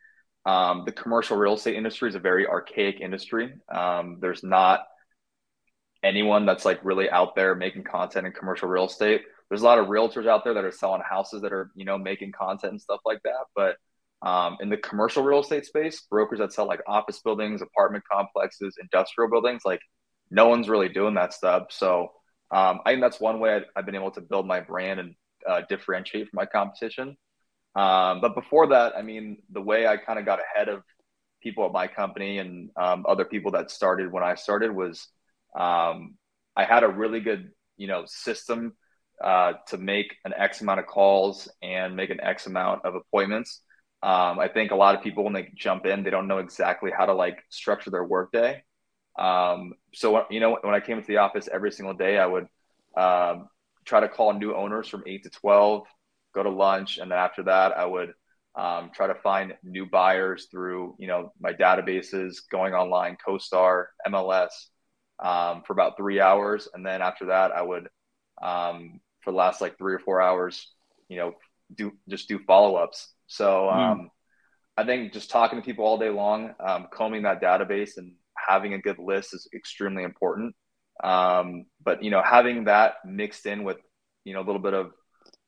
um, 0.47 0.85
the 0.87 0.93
commercial 0.93 1.37
real 1.37 1.55
estate 1.55 1.77
industry 1.77 2.09
is 2.09 2.15
a 2.15 2.21
very 2.21 2.47
archaic 2.47 3.01
industry. 3.01 3.53
Um, 3.73 4.19
there's 4.21 4.43
not 4.43 4.81
anyone 6.03 6.47
that's 6.47 6.65
like 6.65 6.85
really 6.85 7.11
out 7.11 7.35
there 7.35 7.55
making 7.55 7.85
content 7.85 8.27
in 8.27 8.33
commercial 8.33 8.69
real 8.69 8.87
estate. 8.87 9.23
There's 9.49 9.63
a 9.63 9.65
lot 9.65 9.79
of 9.79 9.87
realtors 9.87 10.27
out 10.27 10.45
there 10.45 10.55
that 10.55 10.65
are 10.65 10.73
selling 10.73 11.03
houses 11.09 11.43
that 11.43 11.53
are, 11.53 11.71
you 11.75 11.85
know, 11.85 11.99
making 11.99 12.33
content 12.33 12.73
and 12.73 12.81
stuff 12.81 13.01
like 13.05 13.21
that. 13.25 13.47
But 13.55 13.77
um, 14.27 14.57
in 14.61 14.69
the 14.69 14.77
commercial 14.77 15.23
real 15.23 15.41
estate 15.41 15.65
space, 15.65 16.03
brokers 16.11 16.39
that 16.39 16.53
sell 16.53 16.67
like 16.67 16.81
office 16.87 17.21
buildings, 17.21 17.63
apartment 17.63 18.05
complexes, 18.11 18.75
industrial 18.81 19.31
buildings, 19.31 19.63
like 19.65 19.81
no 20.31 20.49
one's 20.49 20.69
really 20.69 20.89
doing 20.89 21.15
that 21.15 21.33
stuff. 21.33 21.69
So 21.71 22.09
um, 22.51 22.81
I 22.85 22.93
think 22.93 23.03
that's 23.03 23.21
one 23.21 23.41
way 23.41 23.63
I've 23.77 23.87
been 23.87 23.95
able 23.95 24.11
to 24.13 24.21
build 24.21 24.47
my 24.47 24.61
brand 24.61 25.01
and 25.01 25.15
uh, 25.47 25.63
differentiate 25.69 26.29
from 26.29 26.37
my 26.37 26.47
competition. 26.47 27.17
Um, 27.75 28.21
but 28.21 28.35
before 28.35 28.69
that, 28.69 28.97
I 28.97 29.03
mean, 29.03 29.39
the 29.51 29.61
way 29.61 29.87
I 29.87 29.97
kind 29.97 30.19
of 30.19 30.25
got 30.25 30.41
ahead 30.41 30.69
of 30.69 30.83
people 31.43 31.67
at 31.67 31.73
my 31.73 31.87
company 31.87 32.39
and 32.39 32.71
um, 32.77 33.05
other 33.09 33.25
people 33.25 33.53
that 33.53 33.71
started 33.71 34.11
when 34.11 34.23
I 34.23 34.35
started 34.35 34.75
was 34.75 35.07
um, 35.59 36.17
I 36.57 36.65
had 36.65 36.83
a 36.83 36.89
really 36.89 37.21
good, 37.21 37.51
you 37.77 37.87
know, 37.87 38.05
system 38.07 38.73
uh, 39.23 39.55
to 39.69 39.79
make 39.79 40.15
an 40.25 40.33
X 40.37 40.61
amount 40.61 40.81
of 40.81 40.87
calls 40.87 41.49
and 41.63 41.95
make 41.95 42.11
an 42.11 42.21
X 42.21 42.47
amount 42.47 42.85
of 42.85 42.95
appointments. 42.95 43.61
Um, 44.03 44.39
I 44.39 44.49
think 44.49 44.71
a 44.71 44.77
lot 44.77 44.95
of 44.95 45.03
people 45.03 45.25
when 45.25 45.33
they 45.33 45.51
jump 45.55 45.87
in, 45.87 46.03
they 46.03 46.11
don't 46.11 46.29
know 46.29 46.39
exactly 46.39 46.91
how 46.97 47.07
to 47.07 47.15
like 47.15 47.43
structure 47.51 47.91
their 47.91 48.05
workday. 48.05 48.63
Um, 49.19 49.75
so 49.93 50.27
you 50.31 50.41
know, 50.41 50.59
when 50.63 50.75
I 50.75 50.81
came 50.81 50.99
into 50.99 51.09
the 51.09 51.19
office 51.19 51.49
every 51.53 51.73
single 51.73 51.95
day, 51.95 52.19
I 52.19 52.27
would 52.27 52.47
um, 52.97 53.49
try 53.85 54.01
to 54.01 54.09
call 54.09 54.33
new 54.33 54.55
owners 54.55 54.89
from 54.89 55.03
eight 55.07 55.25
to 55.25 55.31
twelve, 55.31 55.87
go 56.35 56.43
to 56.43 56.51
lunch, 56.51 56.99
and 56.99 57.11
then 57.11 57.19
after 57.19 57.43
that, 57.45 57.77
I 57.77 57.85
would 57.85 58.13
um, 58.55 58.91
try 58.95 59.09
to 59.09 59.15
find 59.17 59.55
new 59.63 59.87
buyers 59.87 60.47
through 60.51 60.95
you 60.99 61.09
know 61.09 61.33
my 61.41 61.53
databases, 61.53 62.37
going 62.51 62.75
online, 62.75 63.17
CoStar, 63.27 63.87
MLS, 64.09 64.51
um, 65.19 65.63
for 65.67 65.73
about 65.73 65.97
three 65.97 66.21
hours, 66.21 66.69
and 66.73 66.87
then 66.87 67.03
after 67.03 67.27
that, 67.27 67.51
I 67.51 67.63
would 67.63 67.89
um, 68.41 69.01
for 69.23 69.33
the 69.33 69.37
last 69.37 69.61
like 69.61 69.79
three 69.79 69.95
or 69.95 69.99
four 69.99 70.23
hours, 70.23 70.71
you 71.09 71.17
know, 71.17 71.35
do 71.75 71.93
just 72.09 72.29
do 72.29 72.39
follow 72.47 72.77
ups. 72.77 73.13
So. 73.27 73.69
Mm. 73.73 74.11
I 74.77 74.85
think 74.85 75.13
just 75.13 75.29
talking 75.29 75.59
to 75.59 75.65
people 75.65 75.85
all 75.85 75.99
day 75.99 76.09
long, 76.09 76.55
um, 76.61 76.87
combing 76.93 77.23
that 77.23 77.43
database 77.43 77.97
and 77.97 78.13
having 78.49 78.73
a 78.73 78.79
good 78.79 78.99
list 78.99 79.35
is 79.35 79.47
extremely 79.55 80.03
important. 80.03 80.55
Um, 81.05 81.67
but 81.85 82.03
you 82.03 82.11
know, 82.11 82.23
having 82.23 82.65
that 82.65 82.95
mixed 83.05 83.47
in 83.47 83.63
with 83.63 83.77
you 84.25 84.35
know 84.35 84.41
a 84.41 84.47
little 84.47 84.61
bit 84.61 84.75
of 84.75 84.93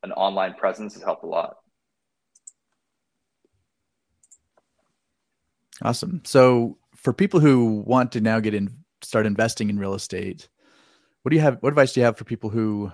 an 0.03 0.13
online 0.13 0.55
presence 0.55 0.95
has 0.95 1.03
helped 1.03 1.25
a 1.25 1.27
lot. 1.27 1.57
Awesome. 5.83 6.23
So 6.25 6.79
for 6.95 7.13
people 7.13 7.41
who 7.41 7.83
want 7.87 8.13
to 8.13 8.21
now 8.21 8.41
get 8.41 8.55
in, 8.55 8.85
start 9.03 9.27
investing 9.27 9.71
in 9.71 9.79
real 9.79 9.95
estate, 9.95 10.49
what 11.23 11.31
do 11.31 11.37
you 11.37 11.43
have? 11.43 11.59
What 11.61 11.71
advice 11.71 11.93
do 11.93 12.01
you 12.01 12.05
have 12.05 12.19
for 12.19 12.25
people 12.25 12.51
who 12.51 12.93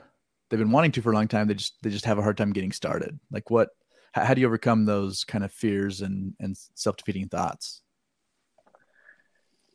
they've 0.48 0.58
been 0.58 0.70
wanting 0.70 0.92
to 0.92 1.02
for 1.02 1.10
a 1.10 1.14
long 1.14 1.28
time? 1.28 1.48
They 1.48 1.54
just 1.54 1.74
they 1.82 1.90
just 1.90 2.04
have 2.04 2.18
a 2.18 2.22
hard 2.22 2.36
time 2.36 2.52
getting 2.52 2.72
started. 2.72 3.18
Like 3.30 3.50
what? 3.50 3.70
How, 4.12 4.24
how 4.24 4.34
do 4.34 4.40
you 4.40 4.46
overcome 4.46 4.84
those 4.84 5.24
kind 5.24 5.44
of 5.44 5.52
fears 5.52 6.00
and 6.00 6.34
and 6.40 6.56
self 6.74 6.96
defeating 6.96 7.28
thoughts? 7.28 7.82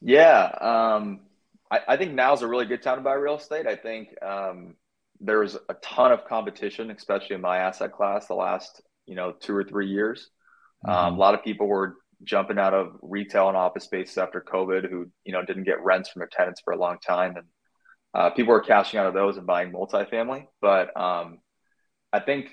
Yeah, 0.02 0.44
um, 0.62 1.22
I, 1.70 1.80
I 1.90 1.98
think 1.98 2.14
now's 2.14 2.42
a 2.42 2.48
really 2.48 2.66
good 2.66 2.82
time 2.82 2.98
to 2.98 3.04
buy 3.04 3.14
real 3.14 3.38
estate. 3.38 3.68
I 3.68 3.76
think 3.76 4.10
um, 4.24 4.76
there's 5.20 5.56
a 5.56 5.74
ton 5.82 6.12
of 6.12 6.26
competition, 6.26 6.92
especially 6.92 7.36
in 7.36 7.42
my 7.42 7.58
asset 7.58 7.94
class, 7.94 8.28
the 8.28 8.34
last 8.34 8.82
you 9.06 9.16
know 9.16 9.32
two 9.32 9.56
or 9.56 9.64
three 9.64 9.88
years. 9.88 10.30
Um, 10.88 10.94
mm-hmm. 10.94 11.06
Um, 11.06 11.14
a 11.16 11.18
lot 11.18 11.34
of 11.36 11.44
people 11.44 11.68
were 11.68 11.96
jumping 12.24 12.60
out 12.60 12.74
of 12.74 12.98
retail 13.02 13.48
and 13.48 13.58
office 13.58 13.86
spaces 13.86 14.18
after 14.18 14.42
COVID 14.42 14.90
who 14.90 15.08
you 15.24 15.34
know 15.34 15.44
didn't 15.46 15.64
get 15.64 15.84
rents 15.84 16.10
from 16.10 16.22
their 16.22 16.30
tenants 16.32 16.62
for 16.64 16.74
a 16.74 16.80
long 16.80 16.98
time, 17.06 17.36
and 17.38 17.46
uh, 18.14 18.30
people 18.32 18.54
are 18.54 18.62
cashing 18.62 19.00
out 19.00 19.08
of 19.08 19.14
those 19.14 19.38
and 19.38 19.48
buying 19.48 19.72
multifamily. 19.72 20.48
But 20.62 20.96
um, 21.00 21.40
I 22.12 22.20
think 22.20 22.50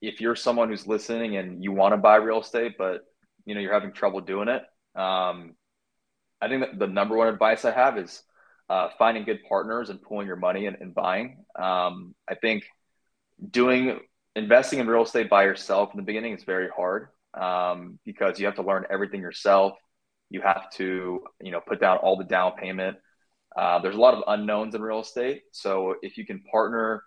if 0.00 0.20
you're 0.20 0.36
someone 0.36 0.68
who's 0.68 0.86
listening 0.86 1.36
and 1.36 1.62
you 1.62 1.72
want 1.72 1.92
to 1.92 1.98
buy 1.98 2.16
real 2.16 2.40
estate, 2.40 2.76
but 2.78 3.00
you 3.44 3.54
know 3.54 3.60
you're 3.60 3.74
having 3.74 3.92
trouble 3.92 4.20
doing 4.20 4.48
it, 4.48 4.62
um, 4.98 5.54
I 6.40 6.48
think 6.48 6.60
that 6.62 6.78
the 6.78 6.86
number 6.86 7.16
one 7.16 7.28
advice 7.28 7.64
I 7.64 7.72
have 7.72 7.98
is 7.98 8.22
uh, 8.68 8.88
finding 8.98 9.24
good 9.24 9.40
partners 9.48 9.90
and 9.90 10.00
pooling 10.02 10.26
your 10.26 10.36
money 10.36 10.66
and, 10.66 10.76
and 10.80 10.94
buying. 10.94 11.44
Um, 11.58 12.14
I 12.28 12.34
think 12.34 12.64
doing 13.50 14.00
investing 14.36 14.78
in 14.78 14.86
real 14.86 15.02
estate 15.02 15.28
by 15.28 15.44
yourself 15.44 15.90
in 15.92 15.96
the 15.96 16.04
beginning 16.04 16.34
is 16.34 16.44
very 16.44 16.68
hard 16.68 17.08
um, 17.34 17.98
because 18.04 18.38
you 18.38 18.46
have 18.46 18.56
to 18.56 18.62
learn 18.62 18.84
everything 18.90 19.20
yourself. 19.20 19.74
You 20.30 20.42
have 20.42 20.70
to, 20.72 21.24
you 21.40 21.50
know, 21.50 21.60
put 21.60 21.80
down 21.80 21.98
all 21.98 22.16
the 22.16 22.24
down 22.24 22.52
payment. 22.52 22.98
Uh, 23.56 23.78
there's 23.80 23.96
a 23.96 24.00
lot 24.00 24.14
of 24.14 24.22
unknowns 24.26 24.74
in 24.74 24.82
real 24.82 25.00
estate. 25.00 25.42
So 25.52 25.96
if 26.02 26.16
you 26.18 26.26
can 26.26 26.42
partner 26.42 27.02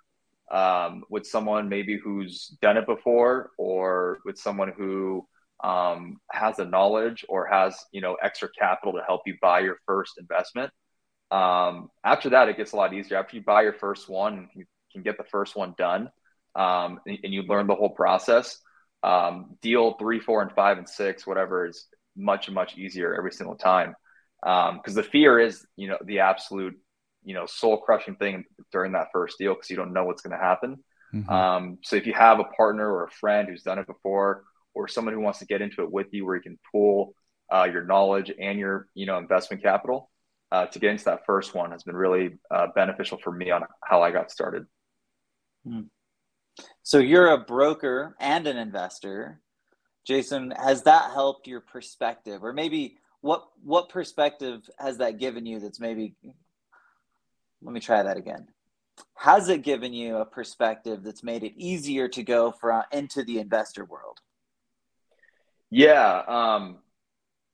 um, 0.52 1.04
with 1.10 1.26
someone 1.26 1.70
maybe 1.70 1.98
who's 1.98 2.48
done 2.62 2.78
it 2.78 2.86
before, 2.86 3.52
or 3.58 4.20
with 4.26 4.38
someone 4.38 4.74
who 4.76 5.26
um, 5.64 6.18
has 6.32 6.58
the 6.58 6.66
knowledge 6.66 7.26
or 7.30 7.48
has 7.48 7.76
you 7.92 8.02
know 8.02 8.16
extra 8.22 8.50
capital 8.58 8.94
to 8.94 9.04
help 9.06 9.22
you 9.26 9.36
buy 9.42 9.60
your 9.60 9.78
first 9.86 10.14
investment, 10.18 10.72
um, 11.32 11.90
after 12.04 12.30
that 12.32 12.50
it 12.50 12.58
gets 12.58 12.72
a 12.72 12.76
lot 12.76 12.94
easier. 12.94 13.18
After 13.18 13.36
you 13.36 13.44
buy 13.44 13.64
your 13.64 13.74
first 13.74 14.10
one, 14.10 14.50
you 14.56 14.66
can 14.92 15.04
get 15.04 15.18
the 15.18 15.24
first 15.24 15.56
one 15.56 15.76
done, 15.78 16.10
um, 16.56 17.00
and, 17.06 17.20
and 17.24 17.34
you 17.34 17.44
learn 17.44 17.68
the 17.68 17.76
whole 17.76 17.90
process 17.90 18.58
um, 19.04 19.58
deal 19.62 19.94
three, 19.94 20.20
four, 20.20 20.42
and 20.42 20.52
five 20.52 20.78
and 20.78 20.88
six, 20.88 21.26
whatever 21.26 21.66
is 21.66 21.88
much 22.16 22.50
much 22.50 22.78
easier 22.78 23.16
every 23.16 23.32
single 23.32 23.56
time. 23.56 23.96
Because 24.42 24.74
um, 24.88 24.94
the 24.94 25.04
fear 25.04 25.40
is, 25.40 25.66
you 25.76 25.88
know, 25.88 25.98
the 26.04 26.20
absolute, 26.20 26.76
you 27.24 27.34
know, 27.34 27.46
soul 27.46 27.78
crushing 27.78 28.16
thing 28.16 28.46
during 28.72 28.94
that 28.94 29.08
first 29.14 29.38
deal 29.38 29.54
because 29.54 29.70
you 29.70 29.76
don't 29.76 29.94
know 29.94 30.06
what's 30.06 30.22
going 30.22 30.38
to 30.38 30.44
happen. 30.44 30.84
Mm-hmm. 31.14 31.30
Um, 31.30 31.78
so 31.84 31.96
if 31.96 32.08
you 32.08 32.14
have 32.14 32.40
a 32.40 32.46
partner 32.46 32.90
or 32.90 33.06
a 33.06 33.12
friend 33.12 33.48
who's 33.48 33.64
done 33.64 33.80
it 33.80 33.88
before, 33.88 34.44
or 34.74 34.88
someone 34.88 35.14
who 35.14 35.22
wants 35.22 35.40
to 35.40 35.46
get 35.46 35.62
into 35.62 35.84
it 35.84 35.92
with 35.92 36.08
you, 36.12 36.26
where 36.26 36.36
you 36.36 36.42
can 36.42 36.60
pool 36.72 37.14
uh, 37.52 37.68
your 37.72 37.84
knowledge 37.84 38.32
and 38.40 38.60
your, 38.60 38.88
you 38.94 39.06
know, 39.06 39.18
investment 39.18 39.62
capital 39.62 40.10
uh, 40.52 40.66
to 40.68 40.80
get 40.80 40.92
into 40.92 41.06
that 41.06 41.26
first 41.26 41.54
one, 41.54 41.72
has 41.72 41.84
been 41.84 41.96
really 41.96 42.38
uh, 42.50 42.68
beneficial 42.76 43.18
for 43.18 43.32
me 43.32 43.52
on 43.52 43.64
how 43.84 44.02
I 44.02 44.12
got 44.12 44.32
started. 44.32 44.66
Mm. 45.68 45.88
So 46.84 47.00
you're 47.00 47.30
a 47.30 47.38
broker 47.38 48.16
and 48.20 48.48
an 48.48 48.58
investor. 48.58 49.42
Jason, 50.06 50.52
has 50.52 50.84
that 50.84 51.12
helped 51.12 51.48
your 51.48 51.62
perspective 51.62 52.44
or 52.44 52.54
maybe 52.54 52.98
what 53.22 53.46
what 53.64 53.90
perspective 53.90 54.68
has 54.80 54.98
that 54.98 55.20
given 55.20 55.46
you 55.46 55.60
that's 55.60 55.80
maybe 55.80 56.16
let 57.62 57.74
me 57.74 57.80
try 57.80 58.02
that 58.02 58.18
again. 58.18 58.48
Has 59.16 59.50
it 59.50 59.62
given 59.62 59.94
you 59.94 60.18
a 60.18 60.26
perspective 60.26 61.04
that's 61.04 61.24
made 61.24 61.44
it 61.44 61.54
easier 61.56 62.08
to 62.10 62.24
go 62.24 62.52
from 62.52 62.84
into 62.92 63.24
the 63.24 63.40
investor 63.40 63.86
world? 63.86 64.20
Yeah, 65.72 66.24
um, 66.28 66.80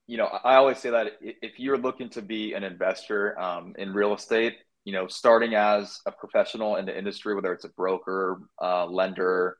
you 0.08 0.18
know, 0.18 0.26
I 0.28 0.56
always 0.56 0.80
say 0.80 0.92
that 0.92 1.14
if 1.22 1.60
you're 1.60 1.78
looking 1.78 2.10
to 2.12 2.22
be 2.22 2.54
an 2.54 2.64
investor 2.64 3.40
um, 3.40 3.76
in 3.78 3.94
real 3.94 4.16
estate, 4.16 4.58
you 4.86 4.94
know, 4.94 5.08
starting 5.08 5.56
as 5.56 6.02
a 6.06 6.12
professional 6.12 6.78
in 6.78 6.86
the 6.86 6.98
industry, 6.98 7.36
whether 7.36 7.54
it's 7.54 7.66
a 7.66 7.70
broker, 7.70 8.42
uh, 8.62 8.86
lender, 8.88 9.58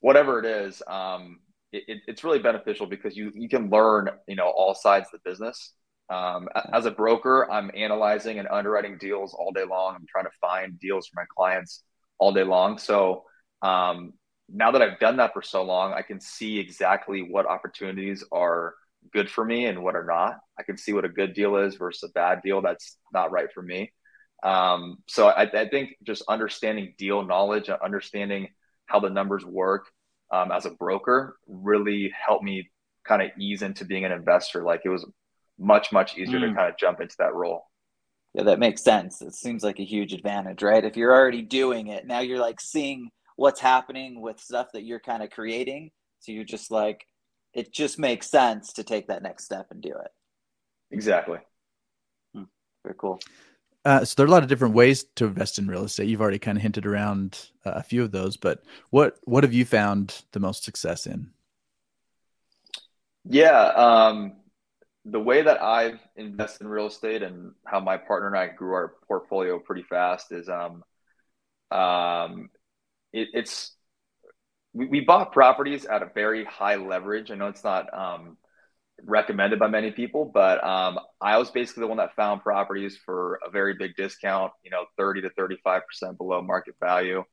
whatever 0.00 0.40
it 0.40 0.46
is, 0.46 0.82
um, 0.88 1.40
it, 1.72 2.00
it's 2.08 2.24
really 2.24 2.38
beneficial 2.40 2.86
because 2.86 3.16
you 3.16 3.32
you 3.34 3.48
can 3.48 3.70
learn, 3.70 4.10
you 4.28 4.36
know, 4.36 4.48
all 4.48 4.74
sides 4.74 5.08
of 5.12 5.20
the 5.22 5.30
business. 5.30 5.74
Um, 6.10 6.48
as 6.72 6.86
a 6.86 6.90
broker, 6.90 7.50
I'm 7.50 7.70
analyzing 7.74 8.38
and 8.38 8.48
underwriting 8.48 8.98
deals 8.98 9.34
all 9.34 9.52
day 9.52 9.64
long. 9.64 9.94
I'm 9.96 10.06
trying 10.08 10.24
to 10.24 10.30
find 10.40 10.78
deals 10.80 11.08
for 11.08 11.20
my 11.20 11.26
clients 11.36 11.84
all 12.18 12.32
day 12.32 12.44
long. 12.44 12.78
So 12.78 13.24
um, 13.62 14.14
now 14.48 14.70
that 14.70 14.82
I've 14.82 14.98
done 14.98 15.18
that 15.18 15.32
for 15.32 15.42
so 15.42 15.62
long, 15.62 15.92
I 15.92 16.02
can 16.02 16.20
see 16.20 16.58
exactly 16.58 17.22
what 17.22 17.46
opportunities 17.46 18.24
are 18.32 18.74
good 19.12 19.30
for 19.30 19.44
me 19.44 19.66
and 19.66 19.82
what 19.82 19.94
are 19.94 20.04
not. 20.04 20.38
I 20.58 20.62
can 20.62 20.76
see 20.76 20.92
what 20.92 21.04
a 21.04 21.08
good 21.08 21.34
deal 21.34 21.56
is 21.56 21.76
versus 21.76 22.08
a 22.08 22.12
bad 22.12 22.42
deal 22.42 22.62
that's 22.62 22.96
not 23.12 23.30
right 23.30 23.48
for 23.52 23.62
me. 23.62 23.92
Um, 24.42 24.98
so 25.08 25.28
I, 25.28 25.42
I, 25.42 25.68
think 25.68 25.96
just 26.04 26.22
understanding 26.28 26.94
deal 26.96 27.24
knowledge, 27.24 27.68
understanding 27.68 28.48
how 28.86 29.00
the 29.00 29.10
numbers 29.10 29.44
work 29.44 29.86
um, 30.32 30.52
as 30.52 30.64
a 30.64 30.70
broker 30.70 31.36
really 31.48 32.12
helped 32.26 32.44
me 32.44 32.70
kind 33.04 33.20
of 33.20 33.30
ease 33.36 33.62
into 33.62 33.84
being 33.84 34.04
an 34.04 34.12
investor. 34.12 34.62
Like 34.62 34.82
it 34.84 34.90
was 34.90 35.04
much, 35.58 35.90
much 35.90 36.16
easier 36.16 36.38
mm. 36.38 36.50
to 36.50 36.54
kind 36.54 36.70
of 36.72 36.78
jump 36.78 37.00
into 37.00 37.16
that 37.18 37.34
role. 37.34 37.64
Yeah, 38.34 38.44
that 38.44 38.60
makes 38.60 38.82
sense. 38.82 39.22
It 39.22 39.34
seems 39.34 39.64
like 39.64 39.80
a 39.80 39.84
huge 39.84 40.12
advantage, 40.12 40.62
right? 40.62 40.84
If 40.84 40.96
you're 40.96 41.14
already 41.14 41.42
doing 41.42 41.88
it, 41.88 42.06
now 42.06 42.20
you're 42.20 42.38
like 42.38 42.60
seeing 42.60 43.10
what's 43.38 43.60
happening 43.60 44.20
with 44.20 44.40
stuff 44.40 44.66
that 44.72 44.82
you're 44.82 44.98
kind 44.98 45.22
of 45.22 45.30
creating. 45.30 45.92
So 46.18 46.32
you're 46.32 46.42
just 46.42 46.72
like, 46.72 47.06
it 47.54 47.72
just 47.72 47.96
makes 47.96 48.28
sense 48.28 48.72
to 48.72 48.82
take 48.82 49.06
that 49.06 49.22
next 49.22 49.44
step 49.44 49.68
and 49.70 49.80
do 49.80 49.90
it. 49.90 50.10
Exactly. 50.90 51.38
Hmm. 52.34 52.42
Very 52.82 52.96
cool. 52.98 53.20
Uh, 53.84 54.04
so 54.04 54.16
there 54.16 54.26
are 54.26 54.28
a 54.28 54.32
lot 54.32 54.42
of 54.42 54.48
different 54.48 54.74
ways 54.74 55.04
to 55.14 55.26
invest 55.26 55.56
in 55.56 55.68
real 55.68 55.84
estate. 55.84 56.08
You've 56.08 56.20
already 56.20 56.40
kind 56.40 56.58
of 56.58 56.62
hinted 56.62 56.84
around 56.84 57.50
uh, 57.64 57.74
a 57.76 57.82
few 57.84 58.02
of 58.02 58.10
those, 58.10 58.36
but 58.36 58.64
what 58.90 59.18
what 59.22 59.44
have 59.44 59.52
you 59.52 59.64
found 59.64 60.22
the 60.32 60.40
most 60.40 60.64
success 60.64 61.06
in? 61.06 61.30
Yeah, 63.24 63.68
um, 63.68 64.32
the 65.04 65.20
way 65.20 65.42
that 65.42 65.62
I've 65.62 66.00
invested 66.16 66.64
in 66.64 66.68
real 66.68 66.88
estate 66.88 67.22
and 67.22 67.52
how 67.64 67.78
my 67.78 67.98
partner 67.98 68.26
and 68.26 68.36
I 68.36 68.48
grew 68.48 68.72
our 68.72 68.94
portfolio 69.06 69.60
pretty 69.60 69.84
fast 69.84 70.32
is 70.32 70.48
um, 70.48 70.82
um, 71.70 72.50
it, 73.12 73.28
it's 73.32 73.74
we, 74.72 74.86
we 74.86 75.00
bought 75.00 75.32
properties 75.32 75.84
at 75.84 76.02
a 76.02 76.10
very 76.14 76.44
high 76.44 76.76
leverage. 76.76 77.30
I 77.30 77.34
know 77.34 77.48
it's 77.48 77.64
not 77.64 77.92
um, 77.92 78.36
recommended 79.04 79.58
by 79.58 79.68
many 79.68 79.90
people, 79.90 80.30
but 80.32 80.62
um, 80.64 80.98
I 81.20 81.38
was 81.38 81.50
basically 81.50 81.82
the 81.82 81.88
one 81.88 81.98
that 81.98 82.14
found 82.14 82.42
properties 82.42 82.96
for 82.96 83.40
a 83.46 83.50
very 83.50 83.74
big 83.74 83.96
discount, 83.96 84.52
you 84.62 84.70
know, 84.70 84.84
30 84.96 85.22
to 85.22 85.30
35% 85.30 85.82
below 86.16 86.42
market 86.42 86.74
value. 86.80 87.24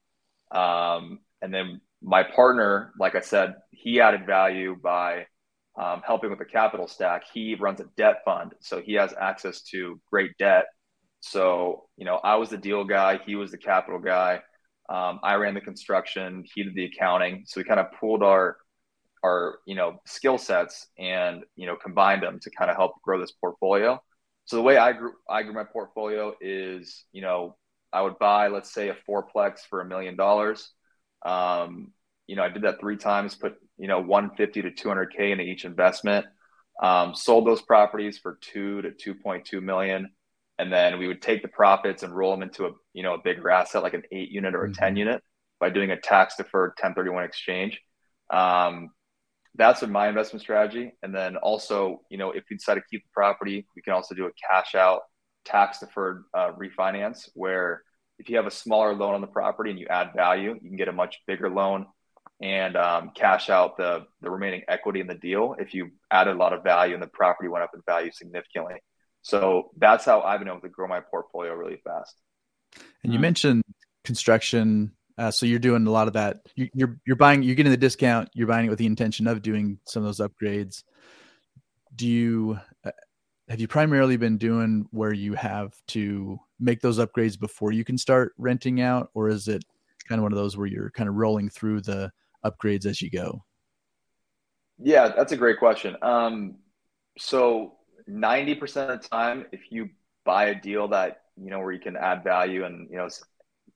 Um, 0.52 1.20
and 1.42 1.54
then 1.54 1.82
my 2.02 2.24
partner, 2.24 2.94
like 3.00 3.16
I 3.16 3.22
said, 3.22 3.56
he 3.72 4.00
added 4.00 4.26
value 4.26 4.76
by 4.82 5.28
um, 5.78 6.02
helping 6.06 6.30
with 6.30 6.40
the 6.40 6.46
capital 6.46 6.88
stack. 6.88 7.24
He 7.34 7.56
runs 7.56 7.80
a 7.80 7.86
debt 7.98 8.22
fund, 8.24 8.54
so 8.62 8.82
he 8.82 8.94
has 8.94 9.14
access 9.20 9.62
to 9.64 10.00
great 10.10 10.38
debt. 10.38 10.66
So, 11.20 11.88
you 11.98 12.06
know, 12.06 12.20
I 12.24 12.36
was 12.36 12.50
the 12.50 12.58
deal 12.58 12.84
guy, 12.84 13.20
he 13.26 13.36
was 13.36 13.52
the 13.52 13.58
capital 13.58 14.00
guy. 14.00 14.42
Um, 14.90 15.20
I 15.24 15.36
ran 15.36 15.54
the 15.54 15.62
construction, 15.62 16.44
he 16.54 16.64
did 16.64 16.76
the 16.76 16.86
accounting. 16.86 17.44
So 17.48 17.60
we 17.60 17.64
kind 17.64 17.80
of 17.80 17.88
pulled 18.00 18.24
our 18.24 18.58
our 19.24 19.58
you 19.66 19.76
know 19.76 20.00
skill 20.06 20.38
sets 20.38 20.88
and 21.00 21.44
you 21.56 21.66
know 21.66 21.76
combined 21.76 22.22
them 22.22 22.40
to 22.40 22.52
kind 22.52 22.70
of 22.70 22.78
help 22.78 23.02
grow 23.02 23.20
this 23.20 23.32
portfolio. 23.32 24.00
So 24.46 24.58
the 24.58 24.62
way 24.62 24.78
I 24.78 24.94
grew 24.94 25.14
I 25.28 25.42
grew 25.44 25.54
my 25.54 25.64
portfolio 25.64 26.36
is 26.40 27.06
you 27.12 27.22
know 27.22 27.58
I 27.92 28.02
would 28.02 28.20
buy 28.20 28.48
let's 28.50 28.72
say 28.72 28.90
a 28.90 28.98
fourplex 29.10 29.60
for 29.70 29.82
a 29.82 29.86
million 29.86 30.16
dollars. 30.16 30.72
Um, 31.26 31.92
you 32.28 32.36
know 32.36 32.44
I 32.44 32.50
did 32.50 32.64
that 32.64 32.80
three 32.80 32.98
times, 32.98 33.36
put 33.36 33.56
you 33.78 33.88
know 33.88 34.00
150 34.00 34.62
to 34.62 34.72
200k 34.72 35.32
into 35.32 35.44
each 35.44 35.66
investment. 35.66 36.28
Um, 36.82 37.16
sold 37.16 37.48
those 37.48 37.62
properties 37.62 38.18
for 38.18 38.38
two 38.42 38.82
to 38.82 38.92
2.2 38.92 39.62
million, 39.64 40.12
and 40.58 40.72
then 40.72 40.98
we 40.98 41.08
would 41.08 41.22
take 41.22 41.42
the 41.42 41.48
profits 41.48 42.04
and 42.04 42.16
roll 42.16 42.32
them 42.32 42.44
into 42.44 42.66
a 42.66 42.72
you 42.94 43.04
know 43.04 43.16
a 43.16 43.22
bigger 43.24 43.50
asset 43.50 43.84
like 43.84 43.94
an 43.94 44.04
eight 44.12 44.30
unit 44.30 44.56
or 44.56 44.66
a 44.66 44.70
mm-hmm. 44.70 44.84
10 44.84 44.96
unit 44.96 45.22
by 45.60 45.70
doing 45.70 45.92
a 45.92 46.00
tax 46.00 46.36
deferred 46.36 46.70
1031 46.72 47.24
exchange. 47.24 47.82
Um, 48.32 48.90
that's 49.58 49.82
my 49.84 50.10
investment 50.10 50.42
strategy. 50.42 50.92
And 51.02 51.16
then 51.16 51.38
also, 51.38 52.02
you 52.10 52.18
know, 52.18 52.32
if 52.32 52.44
we 52.50 52.58
decide 52.58 52.76
to 52.76 52.82
keep 52.92 53.04
the 53.04 53.10
property, 53.14 53.66
we 53.76 53.82
can 53.82 53.94
also 53.94 54.14
do 54.14 54.26
a 54.26 54.32
cash 54.50 54.76
out 54.76 55.02
tax 55.46 55.80
deferred 55.80 56.24
uh, 56.34 56.52
refinance 56.52 57.30
where 57.36 57.84
if 58.20 58.30
you 58.30 58.36
have 58.36 58.48
a 58.48 58.52
smaller 58.52 58.94
loan 58.94 59.14
on 59.14 59.22
the 59.22 59.28
property 59.28 59.70
and 59.70 59.80
you 59.80 59.88
add 59.88 60.12
value, 60.16 60.56
you 60.62 60.70
can 60.70 60.78
get 60.78 60.88
a 60.88 60.94
much 60.94 61.20
bigger 61.28 61.50
loan 61.50 61.86
and 62.42 62.76
um, 62.76 63.12
cash 63.16 63.50
out 63.50 63.78
the 63.78 64.06
the 64.22 64.30
remaining 64.30 64.62
equity 64.68 65.00
in 65.00 65.08
the 65.08 65.16
deal 65.16 65.56
if 65.58 65.74
you 65.74 65.90
added 66.12 66.36
a 66.36 66.38
lot 66.38 66.52
of 66.52 66.64
value 66.64 66.94
and 66.94 67.02
the 67.02 67.08
property 67.08 67.48
went 67.48 67.64
up 67.64 67.72
in 67.74 67.82
value 67.86 68.12
significantly. 68.12 68.76
So 69.26 69.72
that's 69.76 70.06
how 70.06 70.22
I've 70.22 70.38
been 70.38 70.50
able 70.50 70.62
to 70.62 70.70
grow 70.70 70.88
my 70.88 71.00
portfolio 71.00 71.56
really 71.56 71.82
fast. 71.84 72.16
And 73.04 73.12
you 73.12 73.18
mentioned 73.18 73.64
construction. 74.04 74.92
Uh, 75.18 75.32
so 75.32 75.48
you're 75.48 75.58
doing 75.58 75.88
a 75.88 75.90
lot 75.90 76.06
of 76.06 76.14
that. 76.14 76.42
You, 76.54 76.70
you're 76.76 77.00
you're 77.08 77.16
buying. 77.16 77.42
You're 77.42 77.56
getting 77.56 77.72
the 77.72 77.78
discount. 77.78 78.30
You're 78.36 78.46
buying 78.46 78.68
it 78.68 78.70
with 78.70 78.78
the 78.78 78.86
intention 78.86 79.26
of 79.26 79.42
doing 79.42 79.80
some 79.88 80.06
of 80.06 80.16
those 80.16 80.30
upgrades. 80.30 80.84
Do 81.96 82.08
you 82.08 82.60
uh, 82.86 82.92
have 83.50 83.60
you 83.60 83.68
primarily 83.68 84.16
been 84.16 84.38
doing 84.38 84.86
where 84.92 85.14
you 85.14 85.34
have 85.34 85.74
to 85.88 86.38
make 86.60 86.82
those 86.82 87.00
upgrades 87.00 87.40
before 87.40 87.72
you 87.72 87.84
can 87.84 87.98
start 87.98 88.34
renting 88.38 88.80
out, 88.80 89.10
or 89.16 89.28
is 89.28 89.48
it 89.48 89.64
kind 90.08 90.20
of 90.20 90.24
one 90.24 90.34
of 90.34 90.38
those 90.38 90.56
where 90.56 90.68
you're 90.68 90.92
kind 90.92 91.10
of 91.10 91.16
rolling 91.16 91.50
through 91.50 91.82
the 91.82 92.12
upgrades 92.46 92.86
as 92.86 93.02
you 93.02 93.10
go? 93.10 93.44
Yeah, 94.78 95.08
that's 95.18 95.32
a 95.32 95.38
great 95.38 95.58
question. 95.58 95.98
Um, 96.04 96.58
so 97.18 97.75
90% 98.10 98.90
of 98.90 99.02
the 99.02 99.08
time, 99.08 99.46
if 99.52 99.72
you 99.72 99.90
buy 100.26 100.46
a 100.46 100.60
deal 100.60 100.90
that, 100.90 101.22
you 101.38 101.50
know, 101.50 101.60
where 101.60 101.72
you 101.72 101.80
can 101.80 101.98
add 101.98 102.24
value 102.24 102.66
and, 102.66 102.90
you 102.90 102.98
know, 102.98 103.08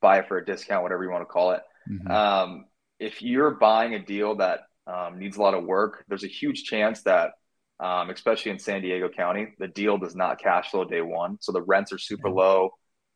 buy 0.00 0.18
it 0.18 0.28
for 0.28 0.38
a 0.38 0.44
discount, 0.44 0.82
whatever 0.82 1.04
you 1.04 1.10
want 1.10 1.22
to 1.22 1.26
call 1.26 1.52
it. 1.52 1.62
Mm-hmm. 1.90 2.10
Um, 2.10 2.64
if 2.98 3.22
you're 3.22 3.52
buying 3.52 3.94
a 3.94 4.04
deal 4.04 4.36
that 4.36 4.60
um, 4.86 5.18
needs 5.18 5.36
a 5.36 5.42
lot 5.42 5.54
of 5.54 5.64
work, 5.64 6.04
there's 6.08 6.24
a 6.24 6.28
huge 6.28 6.64
chance 6.64 7.02
that, 7.02 7.32
um, 7.80 8.10
especially 8.10 8.52
in 8.52 8.58
San 8.58 8.82
Diego 8.82 9.08
County, 9.08 9.54
the 9.58 9.68
deal 9.68 9.98
does 9.98 10.14
not 10.14 10.40
cash 10.40 10.70
flow 10.70 10.84
day 10.84 11.00
one. 11.00 11.38
So 11.40 11.52
the 11.52 11.62
rents 11.62 11.92
are 11.92 11.98
super 11.98 12.30
low. 12.30 12.70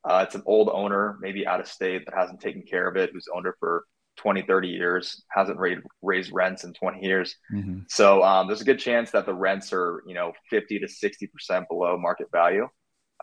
Uh, 0.05 0.25
it's 0.27 0.35
an 0.35 0.43
old 0.47 0.69
owner, 0.73 1.17
maybe 1.21 1.47
out 1.47 1.61
of 1.61 1.69
state, 1.69 2.05
that 2.05 2.15
hasn't 2.15 2.41
taken 2.41 2.63
care 2.63 2.87
of 2.89 2.97
it, 2.97 3.11
who's 3.13 3.27
owned 3.35 3.47
it 3.47 3.55
for 3.59 3.85
20, 4.17 4.43
30 4.43 4.69
years, 4.69 5.23
hasn't 5.29 5.59
raised, 5.59 5.83
raised 6.03 6.33
rents 6.33 6.65
in 6.65 6.73
20 6.73 7.05
years. 7.05 7.37
Mm-hmm. 7.53 7.81
So 7.89 8.23
um, 8.23 8.47
there's 8.47 8.61
a 8.61 8.65
good 8.65 8.79
chance 8.79 9.11
that 9.11 9.27
the 9.27 9.35
rents 9.35 9.73
are, 9.73 10.03
you 10.07 10.15
know, 10.15 10.33
50 10.51 10.81
to 10.81 10.87
60% 10.87 11.69
below 11.69 11.99
market 11.99 12.29
value 12.31 12.69